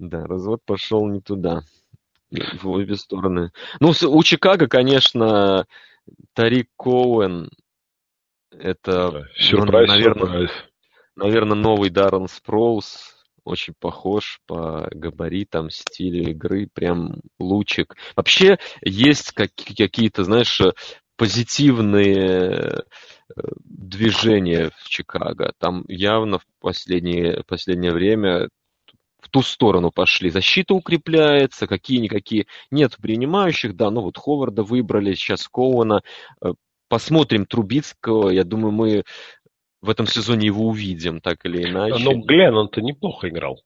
[0.00, 1.62] Да, развод пошел не туда.
[2.30, 3.52] В обе стороны.
[3.80, 5.66] Ну, у Чикаго, конечно,
[6.32, 7.50] Тарик Коуэн
[8.50, 10.50] это, сюрприз, ну, наверное, сюрприз.
[11.16, 13.14] наверное, новый Даррен Спроус.
[13.44, 17.96] Очень похож по габаритам, стилю игры, прям лучик.
[18.16, 20.60] Вообще есть какие-то, знаешь,
[21.16, 22.84] позитивные
[23.64, 25.52] движение в Чикаго.
[25.58, 28.48] Там явно в последнее, последнее время
[29.20, 30.30] в ту сторону пошли.
[30.30, 32.46] Защита укрепляется, какие-никакие.
[32.70, 36.02] Нет принимающих, да, ну вот Ховарда выбрали, сейчас Коуна.
[36.42, 36.52] Э,
[36.88, 38.30] посмотрим Трубицкого.
[38.30, 39.04] Я думаю, мы
[39.80, 42.02] в этом сезоне его увидим, так или иначе.
[42.02, 43.60] Но Глен, он-то неплохо играл.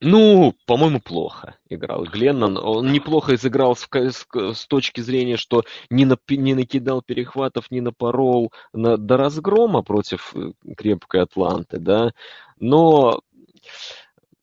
[0.00, 2.04] Ну, по-моему, плохо играл.
[2.04, 7.70] Гленнон, он неплохо изыграл с, с, с точки зрения, что не, на, не накидал перехватов,
[7.70, 12.12] не напорол на, до разгрома против э, крепкой Атланты, да.
[12.58, 13.20] Но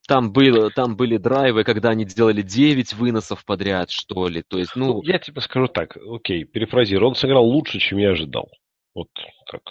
[0.08, 4.42] там, было, там были драйвы, когда они сделали 9 выносов подряд, что ли.
[4.42, 4.94] То есть, ну...
[4.94, 8.50] ну я тебе скажу так, окей, перефразирую, он сыграл лучше, чем я ожидал.
[8.94, 9.10] Вот
[9.50, 9.62] так.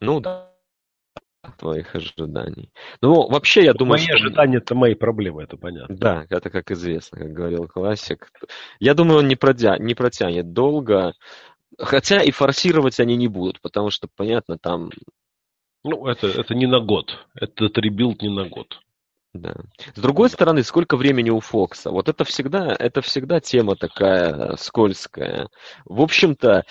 [0.00, 0.52] Ну да
[1.56, 2.70] твоих ожиданий.
[3.00, 4.14] Ну, вообще, я думаю, Мои что...
[4.14, 5.96] ожидания– это мои проблемы, это понятно.
[5.96, 8.30] Да, это как известно, как говорил классик.
[8.80, 9.78] Я думаю, он не, продя...
[9.78, 11.14] не протянет долго,
[11.78, 14.90] хотя и форсировать они не будут, потому что, понятно, там...
[15.84, 18.80] Ну, это, это не на год, этот rebuild не на год.
[19.40, 19.54] Да.
[19.94, 21.90] С другой стороны, сколько времени у Фокса?
[21.90, 25.48] Вот это всегда, это всегда тема такая скользкая.
[25.84, 26.64] В общем-то,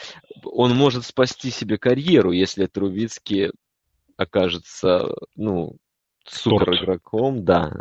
[0.43, 3.51] он может спасти себе карьеру, если Трубицкий
[4.17, 5.77] окажется, ну,
[6.25, 7.71] супер игроком, да,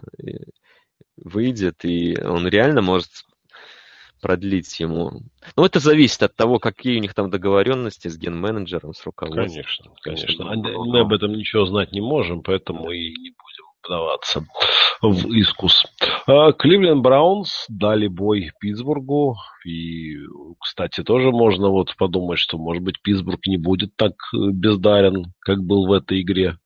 [1.16, 3.10] выйдет, и он реально может
[4.20, 5.22] продлить ему.
[5.56, 9.46] Ну, это зависит от того, какие у них там договоренности с ген-менеджером, с руководством.
[9.46, 10.44] Конечно, конечно.
[10.44, 14.44] Мы об этом ничего знать не можем, поэтому и не будем вдаваться
[15.02, 15.84] в искус.
[16.26, 19.36] А, Кливленд Браунс дали бой Питтсбургу.
[19.64, 20.16] И,
[20.60, 25.62] кстати, тоже можно вот подумать, что, может быть, Питтсбург не будет так э, бездарен, как
[25.62, 26.58] был в этой игре.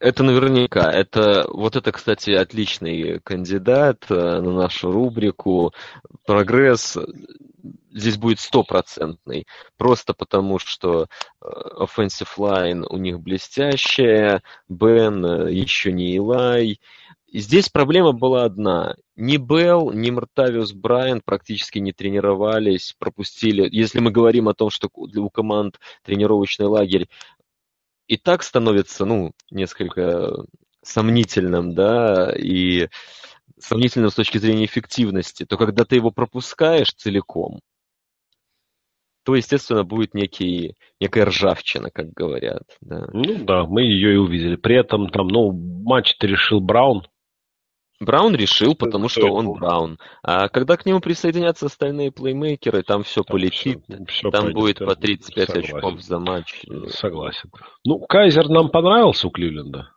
[0.00, 0.90] Это наверняка.
[0.90, 5.72] Это, вот это, кстати, отличный кандидат э, на нашу рубрику.
[6.26, 6.98] Прогресс
[7.94, 9.46] здесь будет стопроцентный.
[9.78, 11.06] Просто потому, что
[11.40, 11.46] э,
[11.80, 16.80] offensive line у них блестящая, Бен еще не Илай.
[17.32, 18.94] Здесь проблема была одна.
[19.16, 23.66] Ни Белл, ни Мартавиус Брайан практически не тренировались, пропустили.
[23.70, 27.08] Если мы говорим о том, что у команд тренировочный лагерь
[28.06, 30.44] и так становится, ну, несколько
[30.82, 32.88] сомнительным, да, и
[33.58, 37.60] сомнительным с точки зрения эффективности, то когда ты его пропускаешь целиком,
[39.24, 42.64] то, естественно, будет некий, некая ржавчина, как говорят.
[42.80, 43.06] Да.
[43.12, 44.56] Ну да, мы ее и увидели.
[44.56, 47.06] При этом там, ну, матч-то решил Браун,
[48.00, 49.98] Браун решил, потому что он Браун.
[50.22, 53.82] А когда к нему присоединятся остальные плеймейкеры, там все там полетит.
[53.88, 55.76] Все, все там пойдет, будет по 35 согласен.
[55.76, 56.64] очков за матч.
[56.88, 57.50] Согласен.
[57.84, 59.90] Ну, Кайзер нам понравился у Кливленда.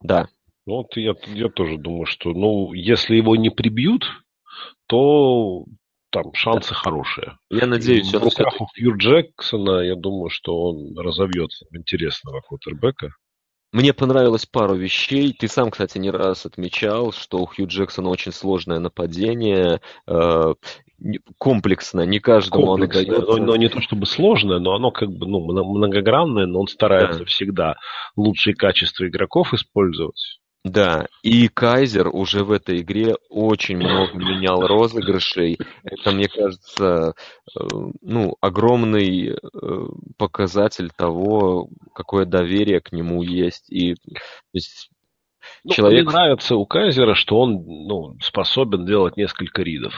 [0.00, 0.28] Да.
[0.66, 4.04] Ну, вот я, я тоже думаю, что, ну, если его не прибьют,
[4.86, 5.64] то
[6.14, 6.76] там шансы да.
[6.76, 7.38] хорошие.
[7.50, 13.10] Я надеюсь, в руках у Хью Джексона, я думаю, что он разовьется в интересного квотербека.
[13.72, 15.34] Мне понравилось пару вещей.
[15.36, 20.54] Ты сам, кстати, не раз отмечал, что у Хью Джексона очень сложное нападение, э,
[21.38, 23.36] комплексное, не каждому комплексное, оно дается.
[23.40, 27.20] Но, но не то чтобы сложное, но оно как бы ну, многогранное, но он старается
[27.20, 27.24] да.
[27.24, 27.74] всегда
[28.14, 30.38] лучшие качества игроков использовать.
[30.64, 35.58] Да, и Кайзер уже в этой игре очень много менял розыгрышей.
[35.84, 37.12] Это, мне кажется,
[37.54, 37.64] э,
[38.00, 39.36] ну, огромный э,
[40.16, 43.70] показатель того, какое доверие к нему есть.
[43.70, 43.96] И,
[44.54, 44.88] есть,
[45.64, 46.06] ну, человек...
[46.06, 49.92] Мне нравится у Кайзера, что он ну, способен делать несколько ридов.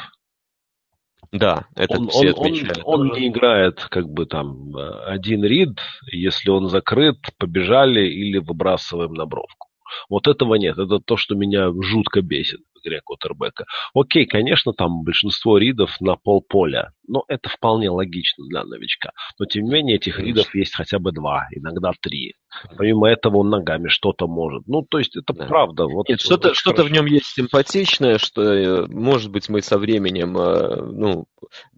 [1.31, 2.53] Да, это он, все он.
[2.83, 5.79] Он, он не играет как бы там э, один рид,
[6.11, 9.66] если он закрыт, побежали или выбрасываем на бровку.
[10.09, 10.79] Вот этого нет.
[10.79, 13.65] Это то, что меня жутко бесит игре Коттербека.
[13.95, 19.12] Окей, конечно, там большинство ридов на полполя, но это вполне логично для новичка.
[19.39, 22.35] Но тем не менее, этих ридов есть хотя бы два, иногда три.
[22.77, 24.67] Помимо этого он ногами что-то может.
[24.67, 25.47] Ну, то есть это да.
[25.47, 25.85] правда.
[25.87, 30.37] Вот, Нет, что-то, что-то в нем есть симпатичное, что, э, может быть, мы со временем
[30.39, 31.27] э, ну,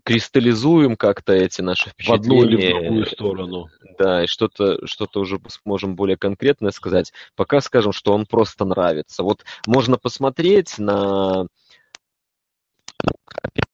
[0.05, 2.19] кристаллизуем как-то эти наши впечатления.
[2.19, 3.67] В одну или в другую сторону.
[3.99, 7.13] Да, и что-то, что-то уже сможем более конкретное сказать.
[7.37, 9.23] Пока скажем, что он просто нравится.
[9.23, 11.47] Вот можно посмотреть на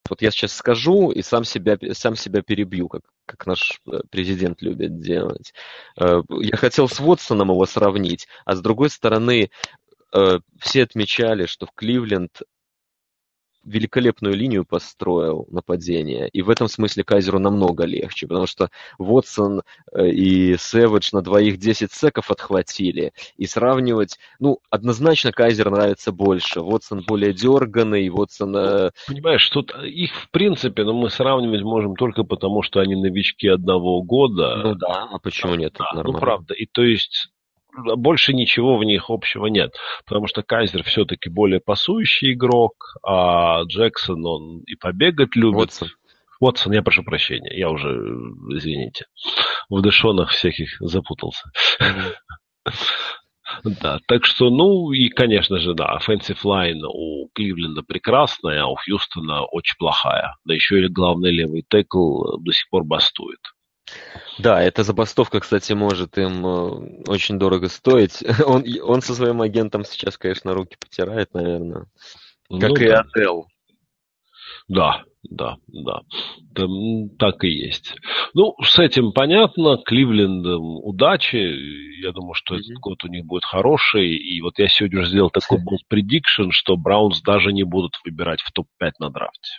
[0.08, 4.60] вот я сейчас скажу и сам себя, сам себя перебью, как, как наш э, президент
[4.60, 5.54] любит делать.
[5.98, 9.50] Э, я хотел с Вотсоном его сравнить, а с другой стороны,
[10.12, 12.42] э, все отмечали, что в Кливленд
[13.64, 16.28] великолепную линию построил нападение.
[16.28, 19.62] И в этом смысле Кайзеру намного легче, потому что Вотсон
[19.92, 23.12] э, и Сэвидж на двоих 10 секов отхватили.
[23.36, 26.60] И сравнивать, ну, однозначно Кайзер нравится больше.
[26.60, 28.56] Вотсон более дерганный, Вотсон...
[28.56, 33.48] Э, Понимаешь, тут их, в принципе, ну, мы сравнивать можем только потому, что они новички
[33.48, 34.56] одного года.
[34.56, 35.74] Ну да, а почему нет?
[35.78, 36.54] Да, ну правда.
[36.54, 37.28] И то есть
[37.96, 39.74] больше ничего в них общего нет.
[40.06, 45.60] Потому что Кайзер все-таки более пасующий игрок, а Джексон, он и побегать любит.
[45.60, 45.88] Уотсон.
[46.40, 47.88] Уотсон, я прошу прощения, я уже,
[48.50, 49.06] извините,
[49.68, 51.50] в дешонах всяких запутался.
[53.62, 58.74] Да, так что, ну, и, конечно же, да, offensive line у Кливленда прекрасная, а у
[58.74, 60.34] Хьюстона очень плохая.
[60.44, 63.40] Да еще и главный левый текл до сих пор бастует.
[64.38, 68.22] Да, эта забастовка, кстати, может им э, очень дорого стоить.
[68.46, 71.86] Он, он со своим агентом сейчас, конечно, руки потирает, наверное.
[72.48, 73.00] Как ну, и да.
[73.00, 73.46] Адел.
[74.68, 76.00] Да, да, да.
[76.54, 77.94] Там, так и есть.
[78.34, 79.78] Ну, с этим понятно.
[79.84, 81.36] Кливлендом удачи.
[82.02, 82.60] Я думаю, что mm-hmm.
[82.60, 84.16] этот год у них будет хороший.
[84.16, 88.40] И вот я сегодня уже сделал такой был предикшн, что Браунс даже не будут выбирать
[88.40, 89.50] в топ-5 на драфте.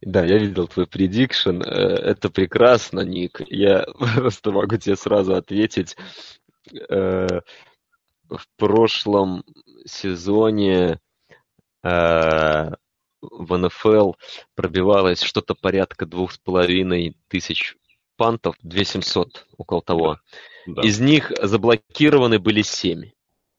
[0.00, 1.62] Да, я видел твой предикшн.
[1.62, 3.40] Э, это прекрасно, Ник.
[3.46, 3.86] Я
[4.16, 5.96] просто могу тебе сразу ответить.
[6.88, 7.40] Э,
[8.28, 9.44] в прошлом
[9.86, 11.00] сезоне
[11.82, 12.70] э,
[13.20, 14.12] в НФЛ
[14.54, 17.76] пробивалось что-то порядка двух с половиной тысяч
[18.16, 20.18] пантов, 2700 около того.
[20.66, 20.82] Да.
[20.82, 23.10] Из них заблокированы были семь.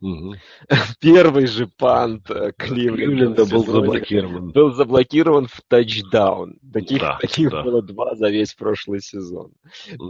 [0.01, 0.35] Угу.
[1.01, 4.51] Первый же пант э, Кливленда был заблокирован.
[4.51, 6.57] Был заблокирован в тачдаун.
[6.71, 7.63] Таких, да, таких да.
[7.63, 9.51] было два за весь прошлый сезон.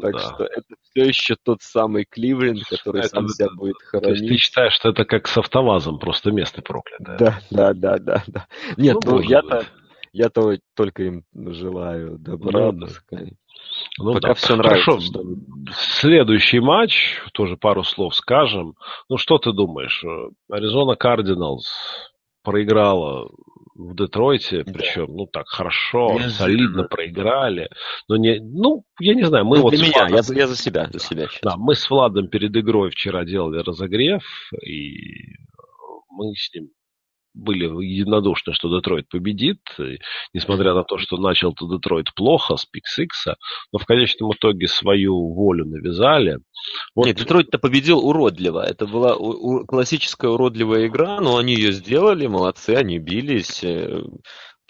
[0.02, 0.20] Так да.
[0.20, 4.20] что это все еще тот самый Кливленд, который это, сам себя будет хоронить.
[4.20, 7.18] То есть ты считаешь, что это как с автовазом, просто место проклятое?
[7.18, 8.24] Да, да, да, да.
[8.28, 8.48] да.
[8.78, 9.66] Нет, ну, ну я-то,
[10.14, 13.34] я-то только им желаю добра, ну, пускай.
[14.00, 14.34] Ну, Пока да.
[14.34, 14.92] все нравится.
[14.92, 15.06] Хорошо.
[15.06, 15.24] Что...
[15.74, 18.76] Следующий матч, тоже пару слов скажем.
[19.10, 20.04] Ну, что ты думаешь?
[20.50, 21.70] Аризона Кардиналс
[22.44, 23.30] проиграла
[23.76, 24.74] в Детройте, да.
[24.74, 26.90] причем, ну так, хорошо, я солидно же...
[26.90, 27.70] проиграли.
[28.08, 29.74] Но не, ну, я не знаю, мы ну, вот...
[29.74, 31.56] Для меня, Владом, я, я за себя, за себя считаю.
[31.56, 34.24] Да, мы с Владом перед игрой вчера делали разогрев,
[34.66, 35.36] и
[36.10, 36.70] мы с ним
[37.34, 39.60] были единодушны, что Детройт победит,
[40.34, 43.38] несмотря на то, что начал-то Детройт плохо с Пиксикса,
[43.72, 46.40] но в конечном итоге свою волю навязали.
[46.96, 47.06] Вот...
[47.06, 48.66] Нет, Детройт-то победил уродливо.
[48.66, 49.16] Это была
[49.66, 53.64] классическая уродливая игра, но они ее сделали, молодцы, они бились.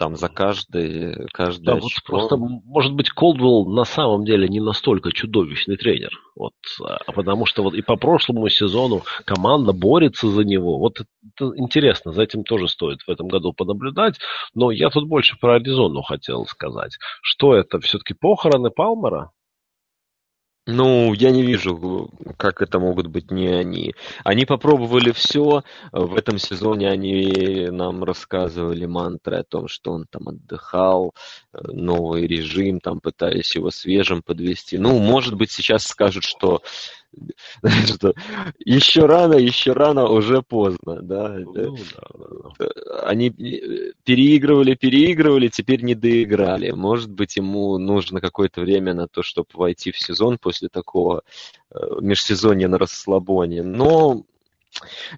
[0.00, 5.12] Там за каждый, каждый да, вот просто, может быть, Колдвелл на самом деле не настолько
[5.12, 6.18] чудовищный тренер.
[6.34, 10.78] Вот, а потому что вот и по прошлому сезону команда борется за него.
[10.78, 14.14] Вот это интересно, за этим тоже стоит в этом году понаблюдать.
[14.54, 16.96] Но я тут больше про Аризону хотел сказать.
[17.20, 19.32] Что это, все-таки похороны Палмера?
[20.66, 23.94] Ну, я не вижу, как это могут быть не они.
[24.24, 25.62] Они попробовали все.
[25.90, 31.14] В этом сезоне они нам рассказывали мантры о том, что он там отдыхал,
[31.52, 34.78] новый режим, там пытались его свежим подвести.
[34.78, 36.62] Ну, может быть, сейчас скажут, что
[37.86, 38.14] что
[38.58, 41.38] еще рано, еще рано, уже поздно, да.
[41.38, 41.76] Ну,
[42.58, 42.68] да.
[43.04, 46.70] Они переигрывали, переигрывали, теперь не доиграли.
[46.70, 51.22] Может быть, ему нужно какое-то время на то, чтобы войти в сезон после такого
[51.70, 53.62] э, межсезонья на расслабоне.
[53.62, 54.24] Но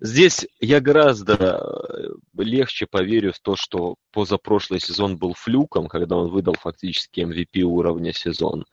[0.01, 6.30] Здесь я гораздо э, легче поверю в то, что позапрошлый сезон был флюком, когда он
[6.30, 8.64] выдал фактически MVP уровня сезон.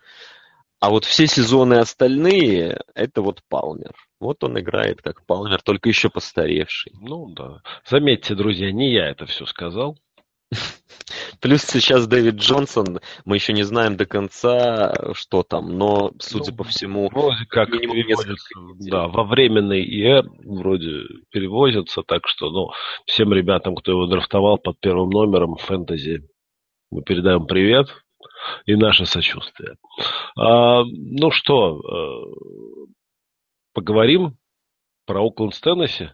[0.79, 3.93] А вот все сезоны остальные, это вот Палмер.
[4.19, 6.93] Вот он играет как Палмер, только еще постаревший.
[7.01, 7.61] Ну да.
[7.85, 9.97] Заметьте, друзья, не я это все сказал.
[11.41, 16.57] Плюс сейчас Дэвид Джонсон, мы еще не знаем до конца, что там, но, судя ну,
[16.57, 17.69] по всему, вроде как
[18.79, 22.69] да, во временный ИР вроде перевозятся, так что, ну,
[23.05, 26.27] всем ребятам, кто его драфтовал под первым номером фэнтези,
[26.89, 27.87] мы передаем привет
[28.65, 29.77] и наше сочувствие.
[30.37, 32.87] А, ну что, э,
[33.73, 34.37] поговорим
[35.05, 36.09] про Окленд с Теннесси?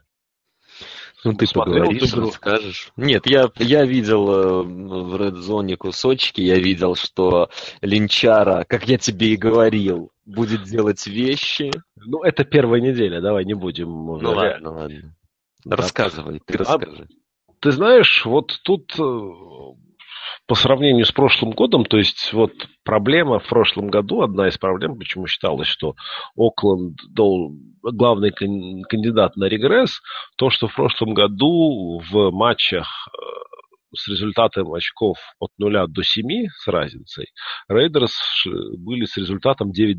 [1.24, 2.92] Ну, ты Смотрел поговоришь, ты расскажешь.
[2.98, 7.50] Нет, я, я видел э, в Red Zone кусочки, я видел, что
[7.82, 11.72] Линчара, как я тебе и говорил, будет делать вещи.
[11.96, 13.90] Ну, это первая неделя, давай не будем.
[13.90, 15.16] Ну, ладно, ладно.
[15.66, 17.08] Рассказывай, ты а расскажи.
[17.10, 19.30] А, ты знаешь, вот тут э,
[20.48, 22.52] по сравнению с прошлым годом, то есть вот
[22.84, 25.96] проблема в прошлом году, одна из проблем, почему считалось, что
[26.36, 30.02] Окленд дол, главный кандидат на регресс,
[30.38, 36.48] то, что в прошлом году в матчах э, с результатом очков от 0 до 7
[36.50, 37.28] с разницей,
[37.68, 38.46] Рейдерс
[38.78, 39.96] были с результатом 9-2.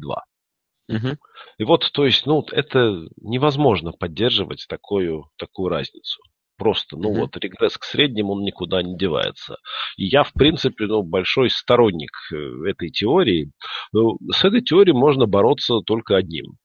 [0.89, 1.17] Угу.
[1.59, 6.21] И вот, то есть, ну, это невозможно поддерживать такую, такую разницу.
[6.57, 7.21] Просто, ну mm-hmm.
[7.21, 9.57] вот, регресс к среднему, он никуда не девается.
[9.97, 12.37] И я, в принципе, ну, большой сторонник э,
[12.69, 13.51] этой теории.
[13.93, 16.57] Ну, с этой теорией можно бороться только одним.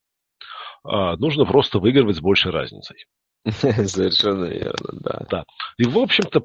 [0.84, 2.98] А, нужно просто выигрывать с большей разницей.
[3.46, 5.26] Совершенно верно, да.
[5.30, 5.44] Да.
[5.78, 6.44] И, в общем-то,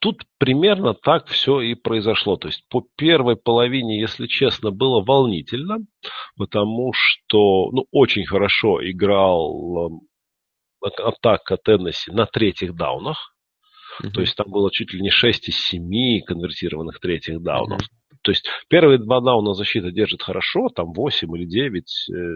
[0.00, 2.36] тут примерно так все и произошло.
[2.36, 5.78] То есть по первой половине, если честно, было волнительно,
[6.36, 10.00] потому что ну, очень хорошо играл
[10.84, 13.34] атака Теннесси на третьих даунах.
[14.02, 14.10] Mm-hmm.
[14.10, 17.80] То есть там было чуть ли не 6 из 7 конвертированных третьих даунов.
[17.80, 18.18] Mm-hmm.
[18.22, 22.34] То есть первые два дауна защита держит хорошо, там 8 или 9 э,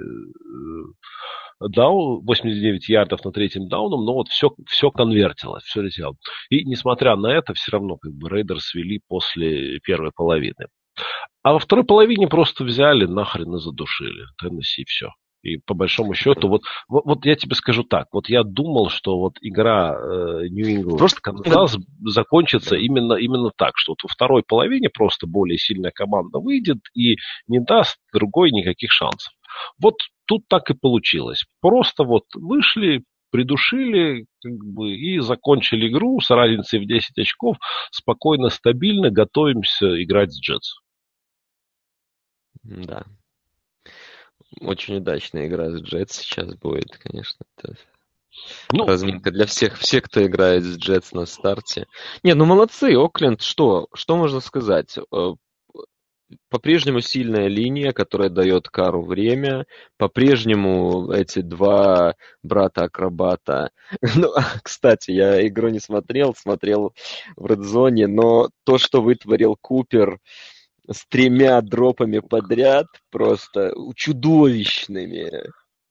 [1.60, 6.14] даун, 89 ярдов на третьем дауном, но вот все, все конвертилось, все летело.
[6.50, 10.66] И несмотря на это, все равно как бы Raiders вели после первой половины.
[11.42, 15.10] А во второй половине просто взяли нахрен и задушили Теннесси и все.
[15.42, 19.18] И по большому счету, вот, вот, вот я тебе скажу так, вот я думал, что
[19.18, 19.96] вот игра
[20.50, 25.58] New э, England Канзас закончится именно, именно так, что вот во второй половине просто более
[25.58, 27.16] сильная команда выйдет и
[27.46, 29.32] не даст другой никаких шансов.
[29.80, 29.94] Вот
[30.26, 31.44] тут так и получилось.
[31.60, 37.56] Просто вот вышли, придушили как бы, и закончили игру с разницей в 10 очков,
[37.90, 40.74] спокойно, стабильно готовимся играть с Джетс.
[42.64, 43.04] Да,
[44.60, 47.44] очень удачная игра с Джетс сейчас будет, конечно.
[47.56, 47.74] Это
[48.72, 51.86] ну, разминка для всех, все, кто играет с Джетс на старте.
[52.22, 53.88] Не, ну молодцы, Окленд, что?
[53.94, 54.98] Что можно сказать?
[55.12, 55.32] Э,
[56.50, 59.66] по-прежнему сильная линия, которая дает Кару время.
[59.96, 63.70] По-прежнему эти два брата-акробата.
[64.14, 64.32] Ну,
[64.62, 66.92] кстати, я игру не смотрел, смотрел
[67.36, 70.18] в редзоне, но то, что вытворил Купер,
[70.90, 75.30] с тремя дропами подряд, просто чудовищными.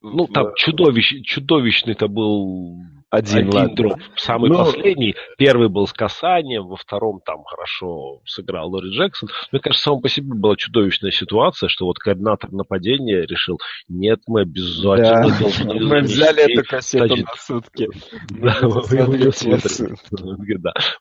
[0.01, 2.77] Ну, там чудовищ, чудовищный-то был
[3.09, 3.99] один, один дроп.
[4.17, 4.65] Самый Но...
[4.65, 5.15] последний.
[5.37, 9.29] Первый был с касанием, во втором там хорошо сыграл Лори Джексон.
[9.51, 14.41] Мне кажется, само по себе была чудовищная ситуация, что вот координатор нападения решил, нет, мы
[14.41, 15.39] обязательно да.
[15.39, 15.73] должны...
[15.87, 17.87] Мы взяли эту кассету на сутки.
[18.29, 18.57] Да,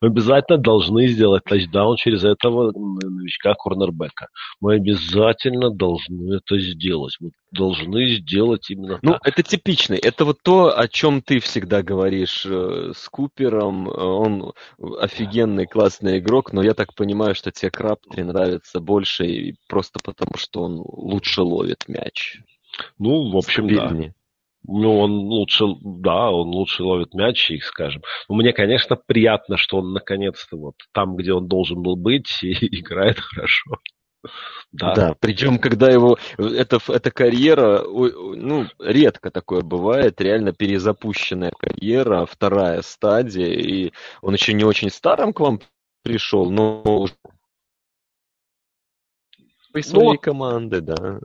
[0.01, 4.27] мы обязательно должны сделать тачдаун через этого новичка корнербека.
[4.61, 7.17] Мы обязательно должны это сделать.
[7.19, 9.21] Мы должны сделать именно ну, так.
[9.23, 9.97] Ну, это типичный.
[9.97, 11.96] Это вот то, о чем ты всегда говоришь
[12.45, 13.87] э, с Купером.
[13.87, 19.99] Он офигенный, классный игрок, но я так понимаю, что тебе Краптри нравится больше и просто
[20.03, 22.39] потому, что он лучше ловит мяч.
[22.99, 24.09] Ну, в общем, Стабильнее.
[24.09, 24.13] да.
[24.69, 28.01] Ну, он лучше, да, он лучше ловит мяч, их скажем.
[28.27, 32.53] Но мне, конечно, приятно, что он наконец-то вот там, где он должен был быть, и
[32.79, 33.77] играет хорошо.
[34.71, 34.93] Да.
[34.93, 42.81] да, причем, когда его, это, эта карьера, ну, редко такое бывает, реально перезапущенная карьера, вторая
[42.81, 45.61] стадия, и он еще не очень старым к вам
[46.03, 47.13] пришел, но уже
[49.81, 51.19] своей ну, команды, да.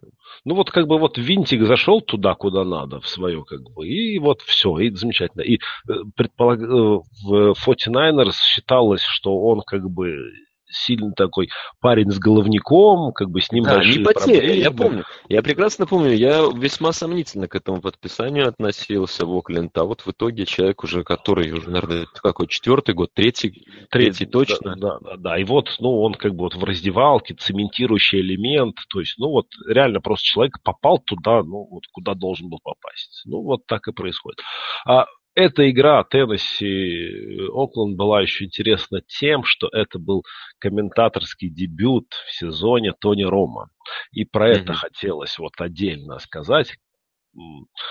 [0.45, 4.19] Ну вот как бы вот винтик зашел туда, куда надо, в свое как бы, и
[4.19, 5.43] вот все, и замечательно.
[5.43, 6.61] И э, предполаг...
[6.61, 10.33] Э, в 49ers считалось, что он как бы
[10.73, 11.49] сильно такой
[11.81, 14.61] парень с головником, как бы с ним да, большие не потери, проблемы.
[14.61, 19.85] Я помню, я прекрасно помню, я весьма сомнительно к этому подписанию относился в Окленд, а
[19.85, 24.77] вот в итоге человек уже, который уже, наверное, какой, четвертый год, третий, третий точно.
[24.77, 29.01] Да, да, да, и вот, ну, он как бы вот в раздевалке, цементирующий элемент, то
[29.01, 33.23] есть, ну, вот реально просто человек попал туда, ну, вот куда должен был попасть.
[33.25, 34.41] Ну, вот так и происходит.
[34.87, 40.25] А эта игра Теннесси Окленд была еще интересна тем, что это был
[40.59, 43.71] комментаторский дебют в сезоне Тони Рома.
[44.13, 44.61] И про mm-hmm.
[44.61, 46.77] это хотелось вот отдельно сказать.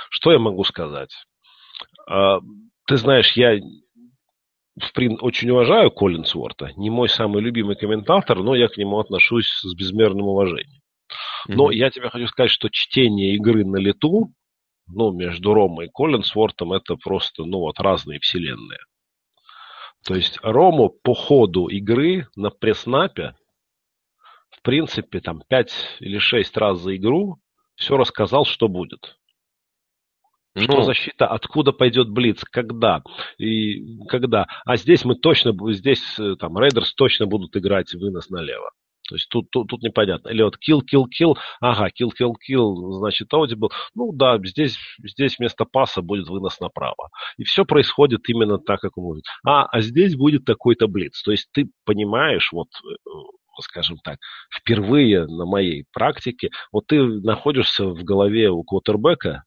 [0.10, 1.12] Что я могу сказать?
[2.08, 2.40] А,
[2.86, 3.60] ты знаешь, я
[5.22, 10.28] очень уважаю Коллинсворта, не мой самый любимый комментатор, но я к нему отношусь с безмерным
[10.28, 10.82] уважением.
[11.48, 11.76] Но mm-hmm.
[11.76, 14.32] я тебе хочу сказать, что чтение игры на лету
[14.94, 18.80] ну, между Ромой и Коллинсвортом это просто, ну, вот разные вселенные.
[20.04, 23.36] То есть Рому по ходу игры на преснапе,
[24.50, 27.38] в принципе, там 5 или 6 раз за игру
[27.76, 29.18] все рассказал, что будет.
[30.56, 33.02] Что ну, защита, откуда пойдет Блиц, когда
[33.38, 34.48] и когда.
[34.66, 38.72] А здесь мы точно, здесь э, там Raiders точно будут играть вынос налево.
[39.12, 40.30] То есть тут, тут, тут непонятно.
[40.30, 43.70] Или вот kill, kill, kill, ага, kill, kill, kill, значит, был.
[43.94, 47.10] Ну да, здесь, здесь вместо паса будет вынос направо.
[47.36, 49.26] И все происходит именно так, как он будет.
[49.46, 51.22] А, а здесь будет такой-то блиц.
[51.24, 53.10] То есть ты понимаешь, вот э,
[53.60, 54.18] скажем так,
[54.50, 59.44] впервые на моей практике, вот ты находишься в голове у квотербека,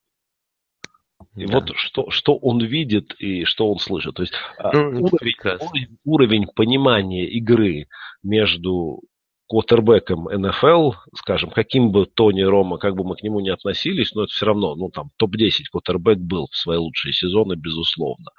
[1.36, 1.54] и да.
[1.54, 4.14] вот что, что он видит и что он слышит.
[4.14, 7.88] То есть а, ну, уровень, уровень, уровень понимания игры
[8.22, 9.00] между
[9.48, 14.24] квотербеком НФЛ, скажем, каким бы Тони Рома, как бы мы к нему не относились, но
[14.24, 18.30] это все равно, ну, там, топ-10 квотербек был в свои лучшие сезоны, безусловно.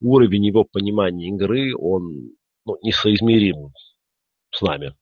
[0.00, 2.32] Уровень его понимания игры, он
[2.64, 3.72] ну, несоизмерим
[4.50, 4.94] с нами.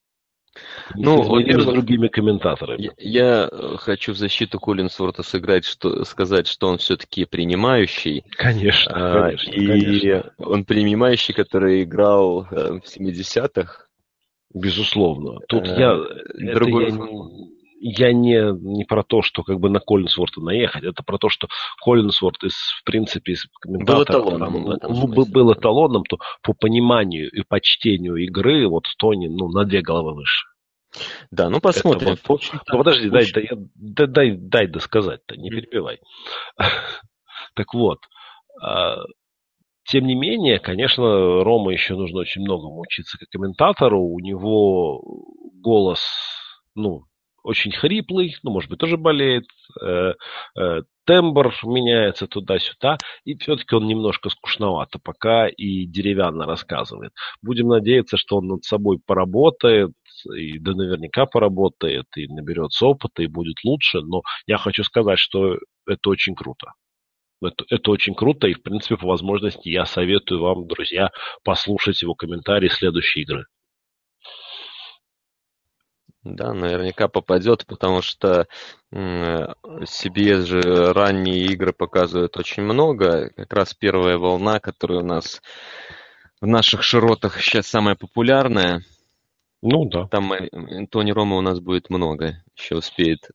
[0.95, 2.91] Ну, во-первых, с другими комментаторами.
[2.99, 8.25] Я, я хочу в защиту Коллинсворта сыграть, что, сказать, что он все-таки принимающий.
[8.31, 9.51] Конечно, а, конечно.
[9.53, 10.33] И конечно.
[10.39, 13.87] он принимающий, который играл э, в 70-х.
[14.53, 15.39] Безусловно.
[15.49, 16.91] Тут а, я, другой...
[16.91, 21.29] я, я не, не про то, что как бы на Коллинсворта наехать, это про то,
[21.29, 21.49] что
[21.83, 27.31] Коллинсворт из, в принципе, из комментаторов был эталоном, там, был, был эталоном, то по пониманию
[27.31, 30.47] и почтению игры вот Тони ну, на две головы выше.
[31.31, 32.17] Да, ну посмотрим.
[32.27, 36.01] Вот, ну, подожди, дай, дай, дай, дай, дай досказать-то, не перебивай.
[37.55, 37.99] Так вот,
[38.63, 39.03] а,
[39.91, 44.01] тем не менее, конечно, Рома еще нужно очень многому учиться как комментатору.
[44.01, 45.03] У него
[45.61, 46.01] голос,
[46.77, 47.07] ну,
[47.43, 49.47] очень хриплый, ну, может быть, тоже болеет,
[49.83, 50.13] э,
[50.59, 57.11] э, тембр меняется туда-сюда, и все-таки он немножко скучновато пока и деревянно рассказывает.
[57.43, 59.91] Будем надеяться, что он над собой поработает,
[60.33, 65.57] и да наверняка поработает, и наберется опыта, и будет лучше, но я хочу сказать, что
[65.85, 66.75] это очень круто.
[67.43, 71.11] Это, это очень круто, и, в принципе, по возможности я советую вам, друзья,
[71.43, 73.47] послушать его комментарии следующей игры.
[76.23, 78.47] Да, наверняка попадет, потому что
[78.93, 83.31] CBS же ранние игры показывают очень много.
[83.31, 85.41] Как раз первая волна, которая у нас
[86.43, 88.85] в наших широтах сейчас самая популярная.
[89.63, 90.09] Ну да.
[90.09, 90.33] Там
[90.91, 93.31] Тони Рома у нас будет много, еще успеет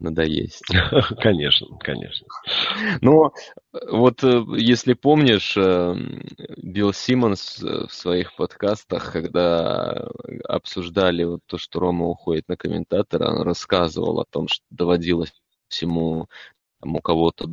[0.00, 0.64] надоесть.
[1.20, 2.26] Конечно, конечно.
[3.00, 3.32] Но
[3.88, 5.94] вот э, если помнишь, э,
[6.56, 10.08] Билл Симмонс э, в своих подкастах, когда
[10.44, 15.32] обсуждали вот то, что Рома уходит на комментатора, он рассказывал о том, что доводилось
[15.80, 16.28] ему
[16.80, 17.48] там, у кого-то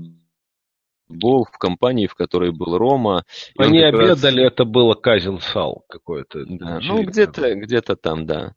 [1.10, 3.24] был в компании, в которой был Рома.
[3.58, 4.52] Они обедали, раз...
[4.52, 6.45] это было Казин Сал какой-то.
[6.45, 8.56] Да, ну где-то где там, да.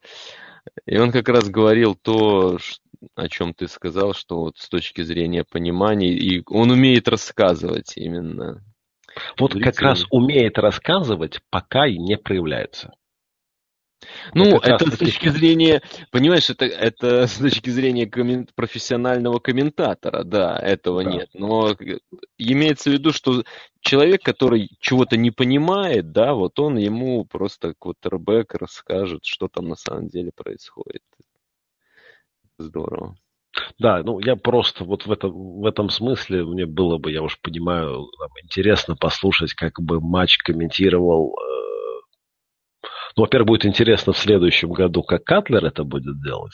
[0.86, 2.58] И он как раз говорил то,
[3.14, 8.62] о чем ты сказал, что вот с точки зрения понимания, и он умеет рассказывать именно.
[9.38, 12.92] Вот как раз умеет рассказывать, пока и не проявляется.
[14.34, 20.24] Ну, это, это с точки зрения, понимаешь, это, это с точки зрения коммент, профессионального комментатора,
[20.24, 21.10] да, этого да.
[21.10, 21.28] нет.
[21.34, 21.76] Но
[22.38, 23.44] имеется в виду, что
[23.80, 29.76] человек, который чего-то не понимает, да, вот он ему просто квотербек расскажет, что там на
[29.76, 31.02] самом деле происходит.
[32.60, 33.16] Здорово.
[33.78, 37.40] Да, ну я просто вот в этом, в этом смысле мне было бы, я уж
[37.40, 38.06] понимаю,
[38.44, 41.34] интересно послушать, как бы матч комментировал.
[41.34, 42.86] Э,
[43.16, 46.52] ну, во-первых, будет интересно в следующем году, как Катлер это будет делать.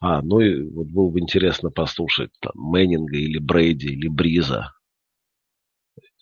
[0.00, 4.72] А, ну и вот было бы интересно послушать там Мэннинга или Брейди, или Бриза,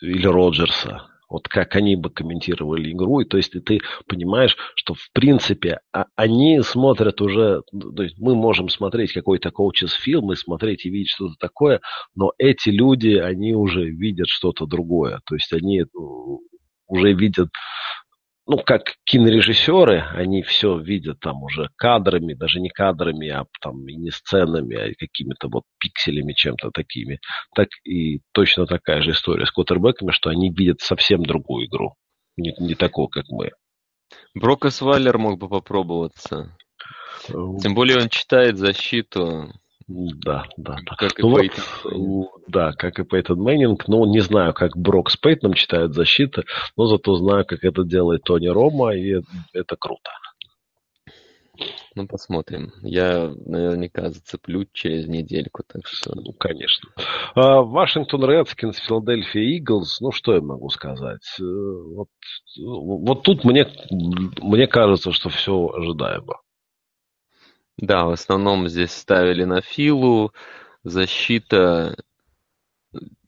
[0.01, 5.11] или Роджерса вот как они бы комментировали игру, и то есть ты понимаешь, что в
[5.13, 10.87] принципе а, они смотрят уже, то есть мы можем смотреть какой-то коучес фильм и смотреть
[10.87, 11.81] и видеть что-то такое,
[12.15, 16.41] но эти люди, они уже видят что-то другое, то есть они ну,
[16.87, 17.49] уже видят
[18.51, 23.95] ну, как кинорежиссеры, они все видят там уже кадрами, даже не кадрами, а там и
[23.95, 27.21] не сценами, а какими-то вот пикселями, чем-то такими.
[27.55, 31.95] Так и точно такая же история с квотербеками, что они видят совсем другую игру,
[32.39, 33.51] не, не такую, как мы.
[34.35, 36.57] Брокос Валер мог бы попробоваться.
[37.29, 39.53] Э, Тем более он читает защиту.
[39.89, 40.95] Да, да, да.
[40.97, 41.65] Как и ну, Пейтон.
[41.85, 43.89] Вот, да, как и Пейтон Мэннинг.
[43.89, 46.45] Ну, не знаю, как Брок с Пейтоном читает защиты,
[46.77, 49.23] но зато знаю, как это делает Тони Рома, и
[49.55, 50.11] это круто.
[51.95, 52.73] Ну, посмотрим.
[52.83, 56.13] Я наверняка зацеплю через недельку, так что...
[56.15, 56.91] Ну, конечно.
[57.35, 61.27] А, Вашингтон Редскинс, Филадельфия Иглс, ну, что я могу сказать?
[61.41, 62.09] Э, вот,
[62.59, 66.37] вот тут мне, мне кажется, что все ожидаемо.
[67.79, 70.33] Да, в основном здесь ставили на Филу,
[70.83, 71.97] защита,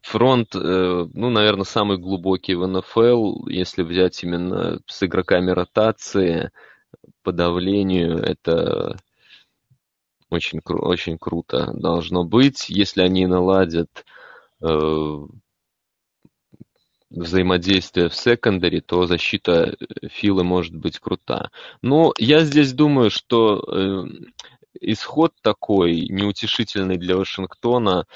[0.03, 6.51] фронт, э, ну, наверное, самый глубокий в НФЛ, если взять именно с игроками ротации,
[7.23, 8.97] по давлению это
[10.31, 12.69] очень, очень круто должно быть.
[12.69, 14.05] Если они наладят
[14.63, 15.19] э,
[17.11, 19.77] взаимодействие в секондаре, то защита
[20.11, 21.51] Филы может быть крута.
[21.83, 24.05] Но я здесь думаю, что э,
[24.81, 28.07] исход такой неутешительный для Вашингтона,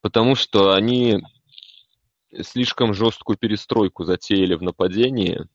[0.00, 1.20] потому что они
[2.42, 5.46] слишком жесткую перестройку затеяли в нападении.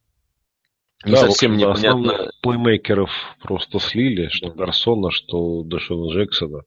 [1.05, 2.31] Не да, совсем непонятно.
[2.41, 3.09] Плеймейкеров
[3.41, 4.51] просто слили, что.
[4.51, 6.63] Гарсона, что Дэшона Джексона.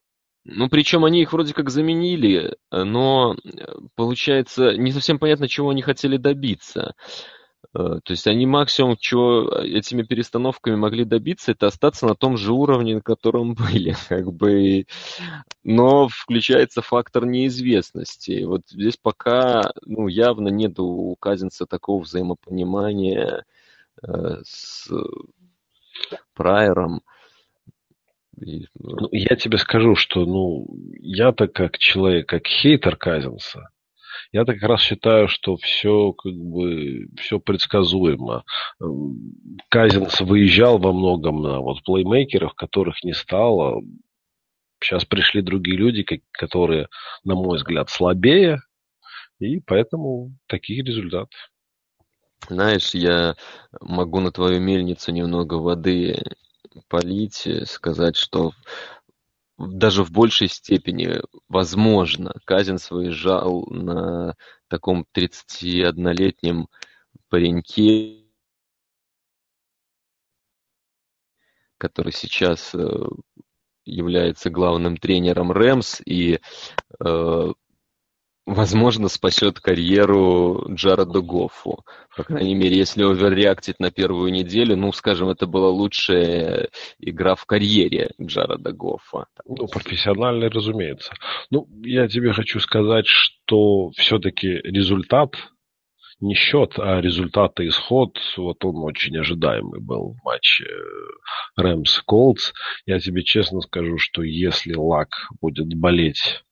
[0.49, 3.35] Ну, причем они их вроде как заменили, но
[3.97, 6.95] получается не совсем понятно, чего они хотели добиться.
[7.75, 12.53] Э, то есть они максимум, чего этими перестановками могли добиться, это остаться на том же
[12.53, 13.97] уровне, на котором были.
[14.09, 14.87] Как бы.
[15.65, 18.45] Но включается фактор неизвестности.
[18.45, 23.45] Вот здесь пока ну, явно нет у Казинца такого взаимопонимания
[24.01, 24.89] э, с
[26.35, 27.03] Прайером.
[28.41, 30.67] И, ну, я тебе скажу, что ну
[31.01, 33.71] я-то как человек, как хейтер Казинса,
[34.33, 38.45] я так раз считаю, что все как бы все предсказуемо.
[39.71, 43.83] Казинс выезжал во многом на вот плеймейкеров, которых не стало.
[44.81, 46.89] Сейчас пришли другие люди, которые,
[47.25, 48.61] на мой взгляд, слабее,
[49.39, 51.35] и поэтому такие результаты.
[52.49, 53.35] Знаешь, я
[53.81, 56.23] могу на твою мельницу немного воды
[56.89, 58.53] полить, сказать, что
[59.59, 64.37] даже в большей степени, возможно, Казинс выезжал на
[64.69, 66.69] таком 31-летнем
[67.29, 68.27] пареньке,
[71.79, 73.07] который сейчас э,
[73.85, 76.41] является главным тренером Рэмс, и
[77.01, 77.53] э,
[78.47, 81.85] возможно, спасет карьеру Джареду Гоффу.
[82.17, 87.45] По крайней мере, если оверреактить на первую неделю, ну, скажем, это была лучшая игра в
[87.45, 89.27] карьере Джареда Гоффа.
[89.45, 91.13] Ну, профессиональный, разумеется.
[91.51, 95.35] Ну, я тебе хочу сказать, что все-таки результат
[96.21, 100.65] не счет, а результат и исход, вот он очень ожидаемый был в матче
[101.57, 102.53] Рэмс Колдс.
[102.87, 105.11] Я тебе честно скажу, что если Лак
[105.43, 106.43] будет болеть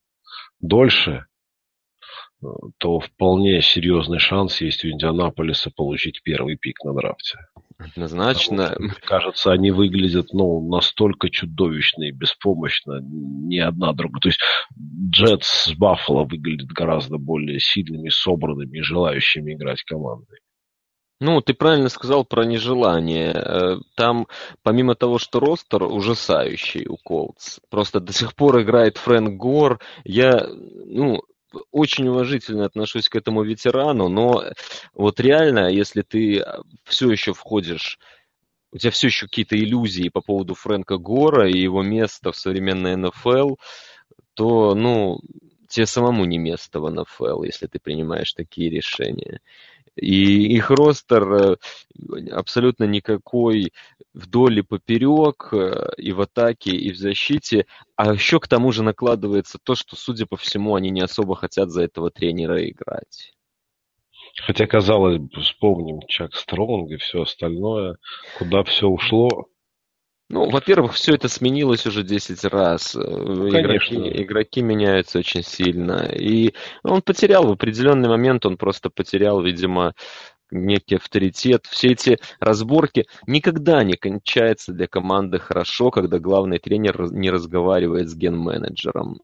[0.61, 1.25] дольше,
[2.79, 7.39] то вполне серьезный шанс есть у Индианаполиса получить первый пик на драфте.
[7.79, 8.75] Однозначно.
[8.79, 14.21] Мне кажется, они выглядят ну, настолько чудовищно и беспомощно, ни одна другая.
[14.21, 14.41] То есть
[15.11, 20.39] Джетс с Баффало выглядят гораздо более сильными, собранными и желающими играть командой.
[21.21, 23.33] Ну, ты правильно сказал про нежелание.
[23.33, 24.27] Э, там,
[24.63, 29.81] помимо того, что ростер ужасающий у Колдс, просто до сих пор играет Фрэнк Гор.
[30.05, 31.23] Я, ну,
[31.71, 34.45] очень уважительно отношусь к этому ветерану, но
[34.95, 36.45] вот реально, если ты
[36.85, 37.99] все еще входишь
[38.75, 42.97] у тебя все еще какие-то иллюзии по поводу Фрэнка Гора и его места в современной
[42.97, 43.55] НФЛ,
[44.35, 45.21] то, ну,
[45.69, 49.41] тебе самому не место в НФЛ, если ты принимаешь такие решения.
[49.97, 51.57] И их ростер э,
[52.33, 53.73] абсолютно никакой
[54.13, 57.67] вдоль и поперек, э, и в атаке, и в защите.
[57.97, 61.71] А еще к тому же накладывается то, что, судя по всему, они не особо хотят
[61.71, 63.35] за этого тренера играть.
[64.43, 67.99] Хотя, казалось бы, вспомним Чак Стронг и все остальное,
[68.39, 69.47] куда все ушло.
[70.31, 72.95] Ну, во-первых, все это сменилось уже 10 раз.
[72.95, 76.11] Ну, игроки, игроки меняются очень сильно.
[76.13, 79.95] И он потерял в определенный момент, он просто потерял, видимо,
[80.51, 81.67] некий авторитет.
[81.67, 88.15] Все эти разборки никогда не кончаются для команды хорошо, когда главный тренер не разговаривает с
[88.15, 89.21] ген-менеджером.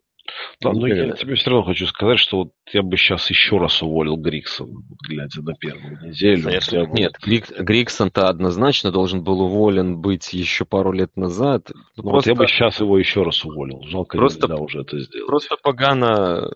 [0.61, 3.83] Да, но я тебе все равно хочу сказать, что вот я бы сейчас еще раз
[3.83, 6.45] уволил Гриксона, глядя на первую неделю.
[6.45, 6.93] Конечно, бы...
[6.93, 11.71] Нет, Грик, Гриксон-то однозначно должен был уволен быть еще пару лет назад.
[11.97, 12.13] Ну, просто...
[12.13, 13.83] Вот я бы сейчас его еще раз уволил.
[13.85, 15.27] Жалко, просто, да, уже это сделал.
[15.27, 16.51] Просто погано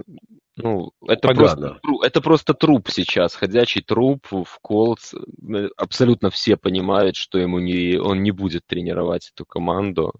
[0.56, 5.14] ну, это просто, это просто труп сейчас, ходячий труп в Колдс.
[5.76, 10.12] Абсолютно все понимают, что ему не, он не будет тренировать эту команду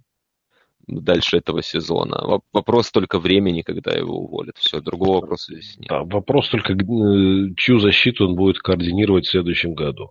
[0.87, 2.41] дальше этого сезона.
[2.53, 4.57] Вопрос только времени, когда его уволят.
[4.59, 5.89] Все, другого вопроса здесь нет.
[5.89, 10.11] Да, вопрос только, э, чью защиту он будет координировать в следующем году.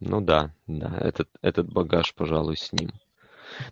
[0.00, 2.90] Ну да, да, этот, этот багаж, пожалуй, с ним.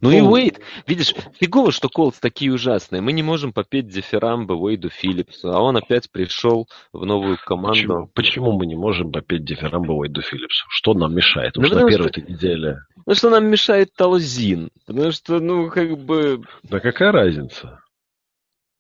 [0.01, 3.03] Ну и Уэйд, видишь, фигово, что Колдс такие ужасные.
[3.03, 7.71] Мы не можем попеть дифирамбы Уэйду Филлипсу, а он опять пришел в новую команду.
[7.73, 10.65] Почему, почему мы не можем попеть дифирамбы Уэйду Филлипсу?
[10.69, 11.55] Что нам мешает?
[11.55, 12.21] Потому ну, что на первой что...
[12.21, 12.79] неделе...
[12.97, 14.71] Потому что нам мешает Талзин.
[14.87, 16.43] Потому что, ну, как бы...
[16.63, 17.81] Да какая разница?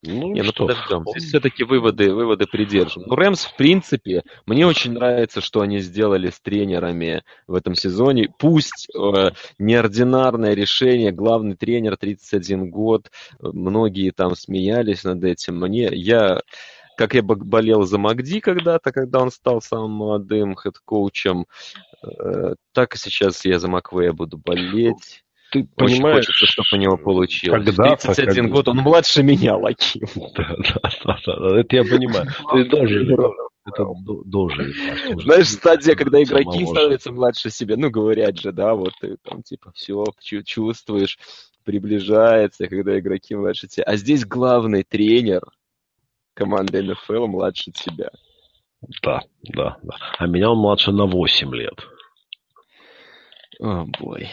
[0.03, 0.67] Ну, не, ну что?
[0.67, 1.05] подождем.
[1.11, 3.03] Здесь все-таки выводы, выводы придержим.
[3.07, 8.33] Ну, Рэмс, в принципе, мне очень нравится, что они сделали с тренерами в этом сезоне.
[8.39, 15.59] Пусть э, неординарное решение, главный тренер 31 год, многие там смеялись над этим.
[15.59, 16.43] Мне, я,
[16.97, 21.47] как я болел за Магди когда-то, когда он стал самым молодым хед-коучем,
[22.05, 26.77] э, так и сейчас я за Маквея буду болеть ты Очень понимаешь, хочется, чтобы у
[26.77, 27.65] него получилось.
[27.65, 28.49] Когда 31 когда...
[28.49, 30.07] год, он младше меня, Лаким.
[30.37, 30.55] Да,
[31.05, 32.27] да, да, да, это я понимаю.
[32.53, 33.21] Ты должен,
[33.65, 33.87] это
[34.25, 34.73] должен.
[35.21, 39.73] Знаешь, стадия, когда игроки становятся младше себя, ну, говорят же, да, вот ты там, типа,
[39.75, 40.05] все
[40.45, 41.19] чувствуешь,
[41.65, 43.85] приближается, когда игроки младше тебя.
[43.85, 45.43] А здесь главный тренер
[46.35, 48.11] команды НФЛ младше тебя.
[49.03, 49.97] Да, да, да.
[50.19, 51.79] А меня он младше на 8 лет.
[53.61, 54.29] О, бой.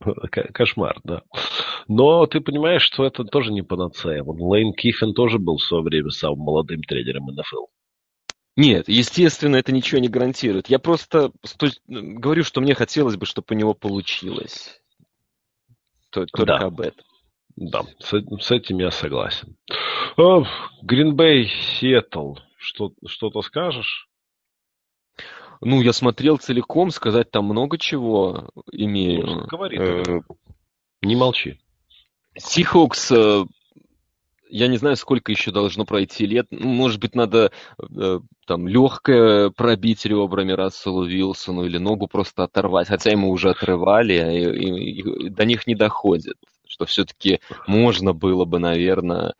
[0.52, 1.22] Кошмар, да.
[1.88, 4.22] Но ты понимаешь, что это тоже не панацея.
[4.22, 7.66] Вот Лейн Киффин тоже был в свое время самым молодым тренером НФЛ.
[8.56, 10.68] Нет, естественно, это ничего не гарантирует.
[10.68, 11.30] Я просто
[11.86, 14.80] говорю, что мне хотелось бы, чтобы у него получилось.
[16.10, 16.56] Только да.
[16.58, 17.04] об этом.
[17.54, 19.56] Да, с, с этим я согласен.
[20.82, 24.07] Гринбей, Сиэтл, что, что-то скажешь?
[25.60, 29.26] Ну, я смотрел целиком, сказать там много чего имею.
[29.26, 29.78] Ну, говори.
[29.78, 30.20] Э,
[31.02, 31.58] не молчи.
[32.36, 33.44] Сихокс, э,
[34.50, 36.46] я не знаю, сколько еще должно пройти лет.
[36.50, 42.88] Ну, может быть, надо э, там легкое пробить ребрами Расселу Вилсону или ногу просто оторвать,
[42.88, 46.36] хотя ему уже отрывали, и, и, и до них не доходит
[46.68, 49.34] что все-таки можно было бы, наверное,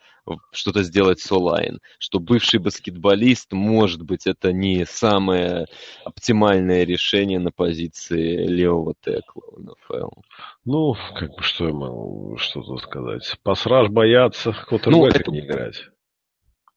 [0.52, 5.66] что-то сделать с онлайн, что бывший баскетболист, может быть, это не самое
[6.04, 10.20] оптимальное решение на позиции левого текла в НФЛ.
[10.64, 13.38] Ну, как бы что я могу что-то сказать.
[13.42, 15.30] Пасраж боятся, кто-то ну, это...
[15.30, 15.88] не играть.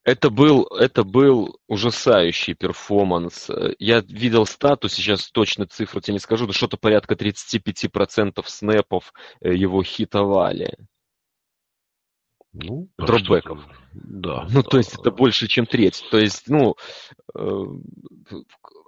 [0.04, 3.49] Это был, это был ужасающий перформанс.
[3.78, 9.54] Я видел статус, сейчас точно цифру тебе не скажу, но что-то порядка 35% снэпов э,
[9.54, 10.76] его хитовали.
[12.54, 13.60] Ну, дропбеков.
[13.93, 14.45] Да.
[14.49, 14.97] Ну, да, то есть да.
[15.02, 16.04] это больше, чем треть.
[16.12, 16.76] То есть, ну,
[17.34, 17.66] э,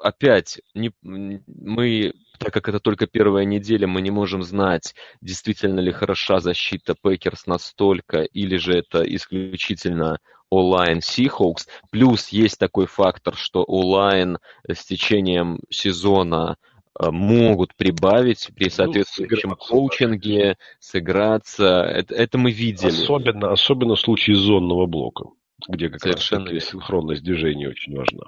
[0.01, 5.91] опять, не, мы, так как это только первая неделя, мы не можем знать, действительно ли
[5.91, 11.68] хороша защита Packers настолько, или же это исключительно O-line Seahawks.
[11.89, 14.38] Плюс есть такой фактор, что O-line
[14.68, 16.57] с течением сезона
[17.00, 21.84] могут прибавить при ну, соответствующем ну, coaching е, сыграться.
[21.84, 22.89] Это, это мы видели.
[22.89, 25.26] Особенно, особенно в случае зонного блока,
[25.68, 28.26] где как Совершенно раз синхронность движения очень важна.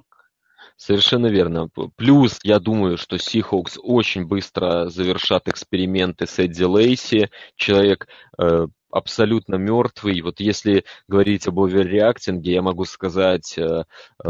[0.77, 1.69] Совершенно верно.
[1.95, 7.29] Плюс, я думаю, что Seahawks очень быстро завершат эксперименты с Эдди Лейси.
[7.55, 8.07] Человек
[8.37, 10.21] э, абсолютно мертвый.
[10.21, 13.83] Вот если говорить об оверреактинге, я могу сказать, э,
[14.23, 14.29] э,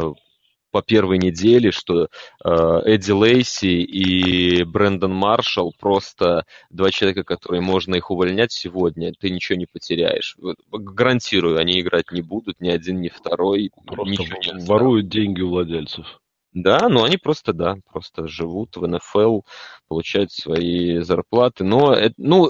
[0.75, 2.09] по первой неделе, что
[2.43, 2.49] э,
[2.83, 9.57] Эдди Лейси и Брэндон Маршалл просто два человека, которые можно их увольнять сегодня, ты ничего
[9.57, 10.35] не потеряешь.
[10.73, 13.71] Гарантирую, они играть не будут, ни один, ни второй.
[13.85, 14.25] Просто
[14.67, 16.19] воруют деньги у владельцев.
[16.55, 19.41] Да, но они просто, да, просто живут в НФЛ,
[19.89, 21.65] получают свои зарплаты.
[21.65, 22.49] Но, ну,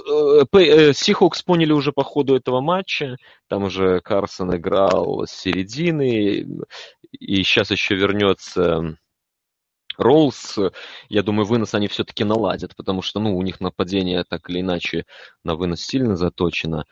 [0.94, 3.16] Сихокс э, э, поняли уже по ходу этого матча,
[3.48, 6.46] там уже Карсон играл с середины,
[7.18, 8.96] и сейчас еще вернется
[9.98, 10.58] Роллс,
[11.08, 15.06] я думаю, вынос они все-таки наладят, потому что, ну, у них нападение так или иначе
[15.42, 16.84] на вынос сильно заточено.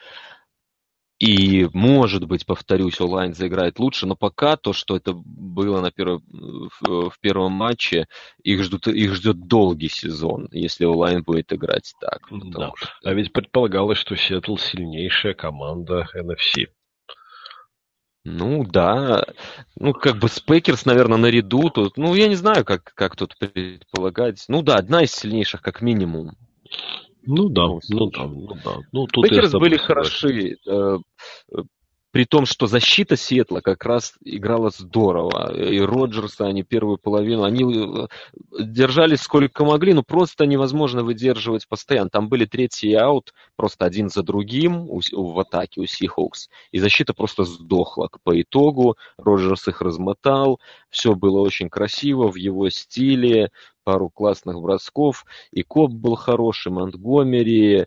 [1.21, 6.23] И, может быть, повторюсь, онлайн заиграет лучше, но пока то, что это было на первом,
[6.29, 8.09] в, в первом матче,
[8.43, 12.27] их, ждут, их ждет долгий сезон, если онлайн будет играть так.
[12.31, 12.73] Да.
[12.75, 12.89] Что...
[13.05, 16.67] А ведь предполагалось, что Сиэтл сильнейшая команда NFC.
[18.25, 19.27] Ну да,
[19.77, 24.43] ну как бы Спекерс, наверное, наряду тут, ну я не знаю, как, как тут предполагать.
[24.49, 26.33] Ну да, одна из сильнейших как минимум.
[27.27, 28.77] Ну да, ну да, ну да.
[28.93, 30.57] Ну, тут Packers были хороши.
[32.15, 35.53] При том, что защита Сиэтла как раз играла здорово.
[35.53, 38.07] И Роджерса, они первую половину, они э,
[38.61, 42.11] держались сколько могли, но просто невозможно выдерживать постоянно.
[42.11, 46.51] Там были three and out, просто один за другим в атаке у Seahawks.
[46.71, 48.97] И защита просто сдохла по итогу.
[49.19, 50.61] Роджерс их размотал.
[50.91, 53.51] Все было очень красиво в его стиле
[53.83, 57.85] пару классных бросков, и Кобб был хороший, Монтгомери,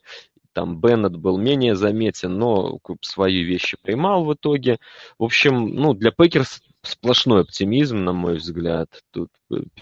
[0.57, 4.79] там Беннет был менее заметен, но свои вещи поймал в итоге.
[5.19, 8.89] В общем, ну, для Packers сплошной оптимизм, на мой взгляд.
[9.13, 9.29] Тут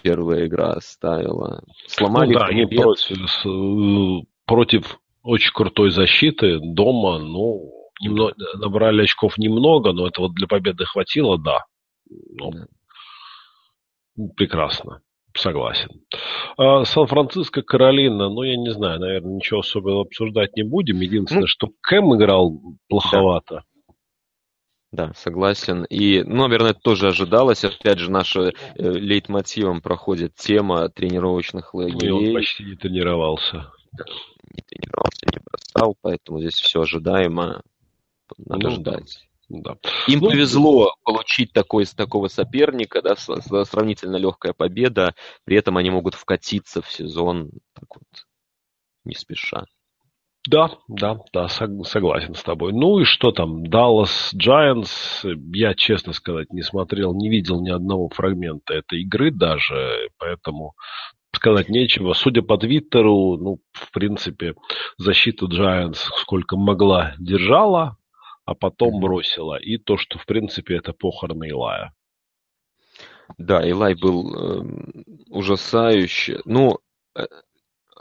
[0.02, 1.62] первая игра ставила.
[1.86, 7.72] Сломали ну, да, они против, против очень крутой защиты дома, ну,
[8.02, 11.64] немного, набрали очков немного, но это вот для победы хватило, да.
[12.10, 12.66] Ну, да.
[14.36, 15.00] Прекрасно.
[15.36, 15.90] Согласен.
[16.56, 21.00] А Сан-Франциско, Каролина, ну, я не знаю, наверное, ничего особенного обсуждать не будем.
[21.00, 22.58] Единственное, ну, что Кэм играл
[22.88, 23.64] плоховато.
[24.92, 25.08] Да.
[25.08, 25.84] да, согласен.
[25.84, 27.64] И, ну, наверное, это тоже ожидалось.
[27.64, 32.10] Опять же, наша э, лейтмотивом проходит тема тренировочных лагерей.
[32.10, 33.70] Ну, и он почти не тренировался.
[34.54, 37.62] Не тренировался, не бросал, поэтому здесь все ожидаемо.
[38.38, 39.26] Надо ну, ждать.
[39.48, 39.76] Да.
[40.08, 46.14] Им ну, повезло получить такой, такого соперника, да, сравнительно легкая победа, при этом они могут
[46.14, 48.26] вкатиться в сезон так вот,
[49.04, 49.66] не спеша.
[50.48, 52.72] Да, да, да, согласен с тобой.
[52.72, 58.08] Ну и что там, Dallas Giants, я, честно сказать, не смотрел, не видел ни одного
[58.08, 60.74] фрагмента этой игры даже, поэтому
[61.32, 62.12] сказать нечего.
[62.12, 64.54] Судя по Твиттеру, ну, в принципе,
[64.98, 67.96] защиту Giants сколько могла держала,
[68.46, 69.56] а потом бросила.
[69.56, 71.92] И то, что, в принципе, это похороны Илая.
[73.38, 74.62] Да, Илай был э,
[75.28, 76.38] ужасающий.
[76.44, 76.78] Ну,
[77.16, 77.26] э,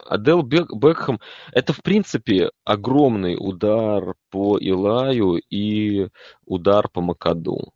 [0.08, 1.20] Адел Бек, Бекхэм,
[1.52, 6.10] это, в принципе, огромный удар по Илаю и
[6.46, 7.74] удар по Макаду.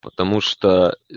[0.00, 1.14] Потому что э,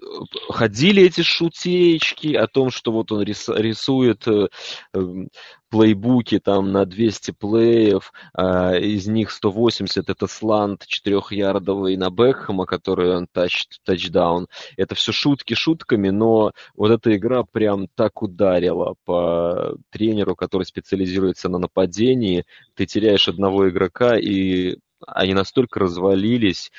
[0.50, 4.48] ходили эти шутеечки о том, что вот он рисует э,
[4.94, 5.30] эм,
[5.70, 13.16] плейбуки там на 200 плеев, а из них 180 это слант четырехярдовый на Бекхэма, который
[13.16, 14.48] он тач, тачдаун.
[14.78, 21.50] Это все шутки шутками, но вот эта игра прям так ударила по тренеру, который специализируется
[21.50, 22.46] на нападении.
[22.74, 24.78] Ты теряешь одного игрока, и
[25.08, 26.72] они настолько развалились,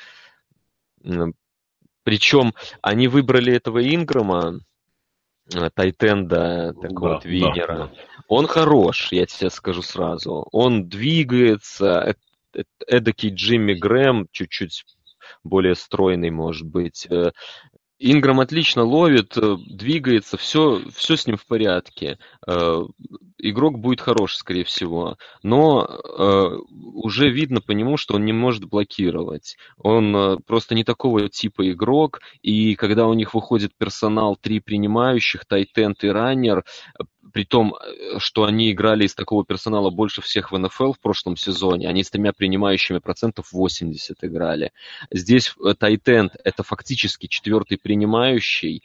[2.03, 4.59] причем они выбрали этого Инграма,
[5.53, 7.77] э, Тайтенда, такого да, вот Винера.
[7.77, 7.91] Да, да.
[8.27, 10.47] Он хорош, я тебе скажу сразу.
[10.51, 12.15] Он двигается,
[12.87, 14.85] эдакий Джимми Грэм, чуть-чуть
[15.43, 17.07] более стройный, может быть.
[18.05, 22.19] Инграм отлично ловит, э, двигается, все, все с ним в порядке.
[22.45, 22.83] Э,
[23.37, 25.17] игрок будет хорош, скорее всего.
[25.41, 26.57] Но э,
[26.95, 29.55] уже видно по нему, что он не может блокировать.
[29.77, 32.19] Он просто не такого типа игрок.
[32.41, 36.65] И когда у них выходит персонал три принимающих, тайтенд и раннер,
[37.31, 41.37] при том, э, что они играли из такого персонала больше всех в НФЛ в прошлом
[41.37, 44.71] сезоне, они с тремя принимающими процентов 80 играли.
[45.11, 48.83] Здесь Тайтенд это фактически четвертый принимающий,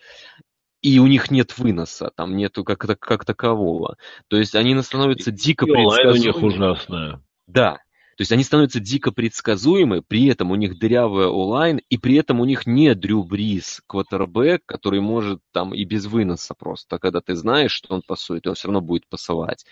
[0.81, 3.97] и у них нет выноса, там нету как, как такового.
[4.29, 6.19] То есть они становятся дико предсказуемыми.
[6.19, 7.23] у них ужасная.
[7.47, 7.81] Да,
[8.19, 12.41] то есть они становятся дико предсказуемы, при этом у них дырявая онлайн, и при этом
[12.41, 17.37] у них не Дрю Бриз, квотербек, который может там и без выноса просто, когда ты
[17.37, 19.65] знаешь, что он пасует, он все равно будет пасовать.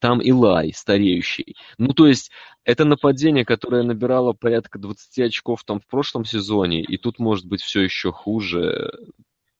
[0.00, 1.56] Там Илай, стареющий.
[1.78, 2.30] Ну, то есть
[2.64, 7.62] это нападение, которое набирало порядка 20 очков там в прошлом сезоне, и тут может быть
[7.62, 8.92] все еще хуже.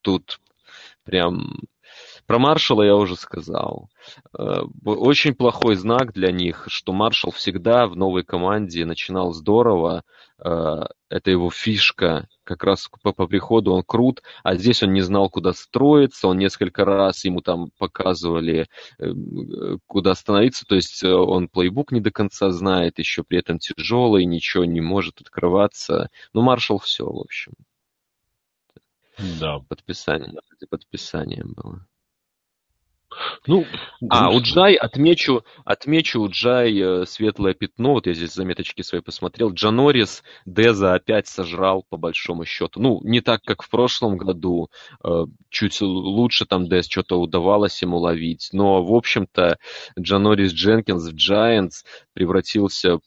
[0.02, 0.38] Тут
[1.04, 1.60] прям
[2.26, 3.90] про Маршала я уже сказал.
[4.38, 10.04] Э, очень плохой знак для них, что Маршал всегда в новой команде начинал здорово.
[10.38, 12.28] Э, это его фишка.
[12.44, 16.28] Как раз по, по приходу он крут, а здесь он не знал, куда строиться.
[16.28, 18.68] Он несколько раз ему там показывали,
[18.98, 19.12] э,
[19.86, 20.64] куда остановиться.
[20.66, 25.20] То есть он плейбук не до конца знает, еще при этом тяжелый, ничего не может
[25.20, 26.08] открываться.
[26.32, 27.52] Ну, Маршал все, в общем.
[29.40, 29.60] Да.
[29.60, 30.32] Подписание,
[30.70, 31.86] подписание было.
[33.46, 33.66] Ну,
[34.08, 39.00] а, у Джай, отмечу, отмечу у Джай э, светлое пятно, вот я здесь заметочки свои
[39.00, 42.80] посмотрел, Джанорис Деза опять сожрал по большому счету.
[42.80, 44.70] Ну, не так, как в прошлом году,
[45.04, 49.58] э, чуть лучше там Дез что-то удавалось ему ловить, но, в общем-то,
[49.98, 53.00] Джанорис Дженкинс в Giants превратился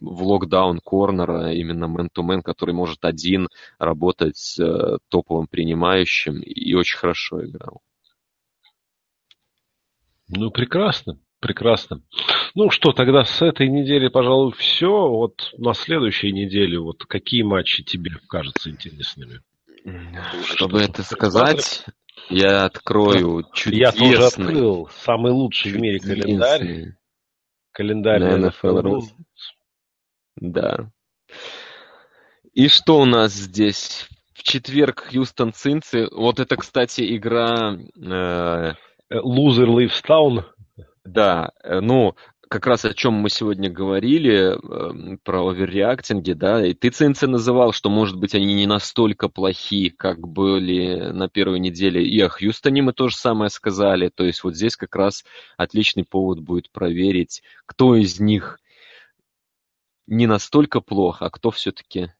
[0.00, 3.48] в локдаун корнера, именно мэн-то-мэн, который может один
[3.78, 7.82] работать с э, топовым принимающим и очень хорошо играл.
[10.28, 12.02] Ну, прекрасно, прекрасно.
[12.54, 15.08] Ну что, тогда с этой недели, пожалуй, все.
[15.08, 19.40] Вот на следующей неделе, вот какие матчи тебе кажутся интересными?
[20.44, 21.86] Чтобы это сказать,
[22.28, 23.78] я открою чудесный...
[23.78, 26.96] Я тоже открыл самый лучший в мире календарь.
[27.72, 29.02] Календарь на NFL
[30.36, 30.90] Да.
[32.52, 34.08] И что у нас здесь?
[34.34, 36.08] В четверг Хьюстон Цинцы.
[36.10, 38.72] Вот это, кстати, игра э,
[39.10, 40.44] Loser Lives Town.
[41.04, 42.14] Да, э, ну,
[42.48, 47.72] как раз о чем мы сегодня говорили, эм, про оверреактинги, да, и ты, ЦНЦ, называл,
[47.72, 52.82] что, может быть, они не настолько плохи, как были на первой неделе, и о Хьюстоне
[52.82, 55.24] мы тоже самое сказали, то есть вот здесь как раз
[55.56, 58.58] отличный повод будет проверить, кто из них
[60.06, 62.12] не настолько плохо, а кто все-таки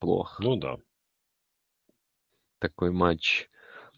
[0.00, 0.42] плохо.
[0.42, 0.78] Ну да.
[2.58, 3.48] Такой матч.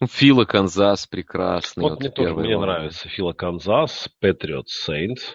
[0.02, 1.82] Фила Канзас прекрасный.
[1.82, 5.34] Вот, вот мне тоже мне нравится Фила Канзас, Patriots Saints.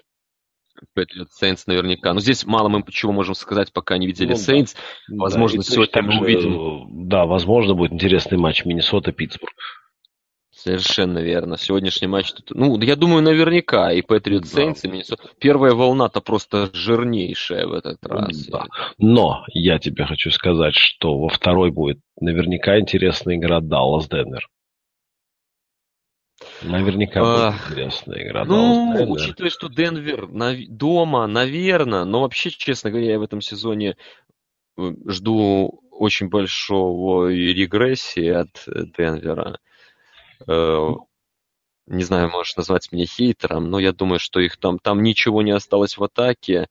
[0.94, 2.14] Patriots Saints наверняка.
[2.14, 4.76] Но здесь мало мы чего можем сказать, пока не видели Saints.
[5.08, 7.08] Ну, возможно, да, сегодня мы увидим.
[7.08, 9.54] Да, возможно, будет интересный матч Миннесота-Питтсбург.
[10.64, 11.58] Совершенно верно.
[11.58, 12.34] Сегодняшний матч...
[12.50, 13.94] Ну, я думаю, наверняка.
[13.94, 14.90] И Патриот Сейнс, да.
[14.90, 15.30] и Миннесота...
[15.40, 18.46] Первая волна-то просто жирнейшая в этот раз.
[18.48, 18.66] Да.
[18.98, 24.50] Но я тебе хочу сказать, что во второй будет наверняка интересная игра Даллас-Денвер.
[26.64, 28.44] Наверняка будет а, интересная игра.
[28.44, 29.12] Ну, Денвер.
[29.12, 33.96] учитывая, что Денвер на, дома, наверное, но вообще, честно говоря, я в этом сезоне
[34.78, 38.62] э, жду очень большого регрессии от
[38.98, 39.58] Денвера.
[40.48, 40.90] Э,
[41.88, 45.52] не знаю, можешь назвать меня хейтером, но я думаю, что их там, там ничего не
[45.52, 46.68] осталось в атаке,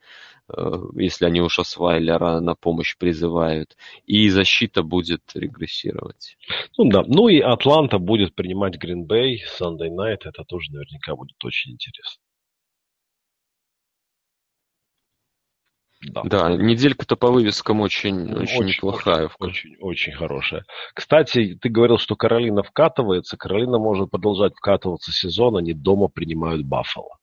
[0.48, 6.36] э, если они уж Освайлера на помощь призывают, и защита будет регрессировать.
[6.76, 11.72] Ну да, ну и Атланта будет принимать Гринбей, Sunday Night, это тоже наверняка будет очень
[11.72, 12.22] интересно.
[16.00, 16.22] Да.
[16.22, 19.30] да, неделька-то по вывескам очень, очень, очень неплохая.
[19.40, 20.64] Очень, очень, очень хорошая.
[20.94, 23.36] Кстати, ты говорил, что Каролина вкатывается.
[23.36, 27.17] Каролина может продолжать вкатываться сезон, они дома принимают Баффало.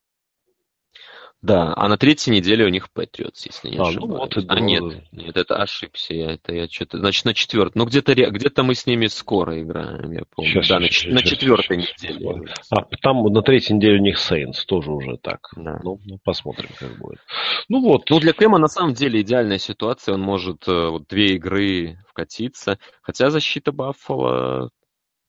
[1.46, 4.34] Да, а на третьей неделе у них Патриотс, если не а, ну ошибаюсь.
[4.34, 4.82] Ну, вот а нет,
[5.12, 7.72] нет, это ошибся я, это я что-то, значит, на четвертой.
[7.76, 10.50] Ну, где-то где мы с ними скоро играем, я помню.
[10.50, 12.54] Сейчас, да, сейчас, на, сейчас, на четвертой сейчас, неделе.
[12.70, 15.48] А, там на третьей неделе у них Сейнс тоже уже так.
[15.54, 15.78] Да.
[15.84, 17.20] Ну, ну, посмотрим, как будет.
[17.68, 18.10] Ну вот.
[18.10, 22.80] Ну, для Кэма на самом деле идеальная ситуация, он может э, вот две игры вкатиться,
[23.02, 24.70] хотя защита Баффала,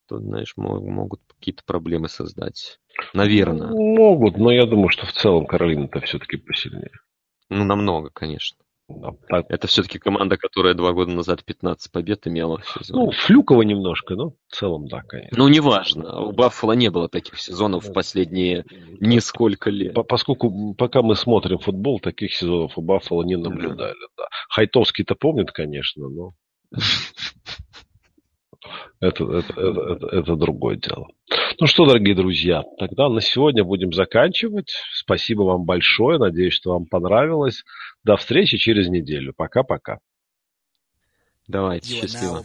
[0.07, 2.79] то, знаешь, могут какие-то проблемы создать.
[3.13, 3.69] Наверное.
[3.69, 6.91] Могут, но я думаю, что в целом Каролина-то все-таки посильнее.
[7.49, 8.57] Ну, намного, конечно.
[8.89, 9.45] Да, так.
[9.49, 12.61] Это все-таки команда, которая два года назад 15 побед имела.
[12.89, 15.37] Ну, Флюкова немножко, но в целом, да, конечно.
[15.37, 16.21] Ну, неважно.
[16.21, 18.63] У Баффала не было таких сезонов в последние
[19.01, 19.93] несколько лет.
[19.93, 23.99] По поскольку пока мы смотрим футбол, таких сезонов у Баффала не наблюдали.
[24.15, 24.23] Да.
[24.23, 24.27] Да.
[24.49, 26.31] Хайтовский-то помнит, конечно, но...
[28.99, 31.07] Это, это, это, это, другое дело.
[31.59, 34.71] Ну что, дорогие друзья, тогда на сегодня будем заканчивать.
[34.93, 36.19] Спасибо вам большое.
[36.19, 37.63] Надеюсь, что вам понравилось.
[38.03, 39.33] До встречи через неделю.
[39.35, 39.99] Пока-пока.
[41.47, 42.43] Давайте, счастливо.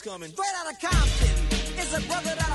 [0.00, 0.30] coming.
[0.30, 1.78] Straight out of Compton.
[1.78, 2.45] It's a brother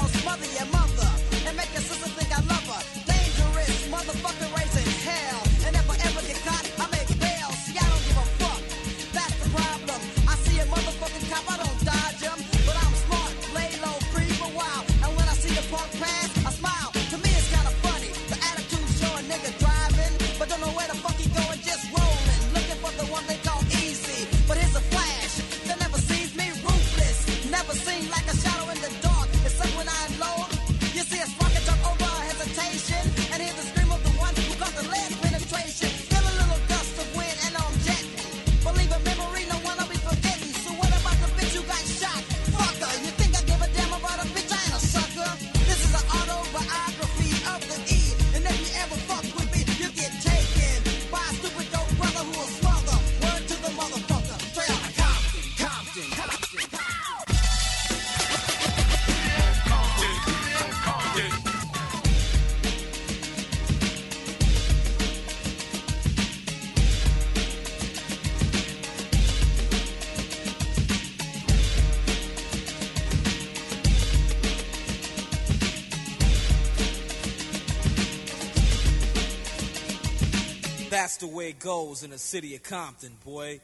[81.22, 83.60] the way it goes in the city of Compton, boy.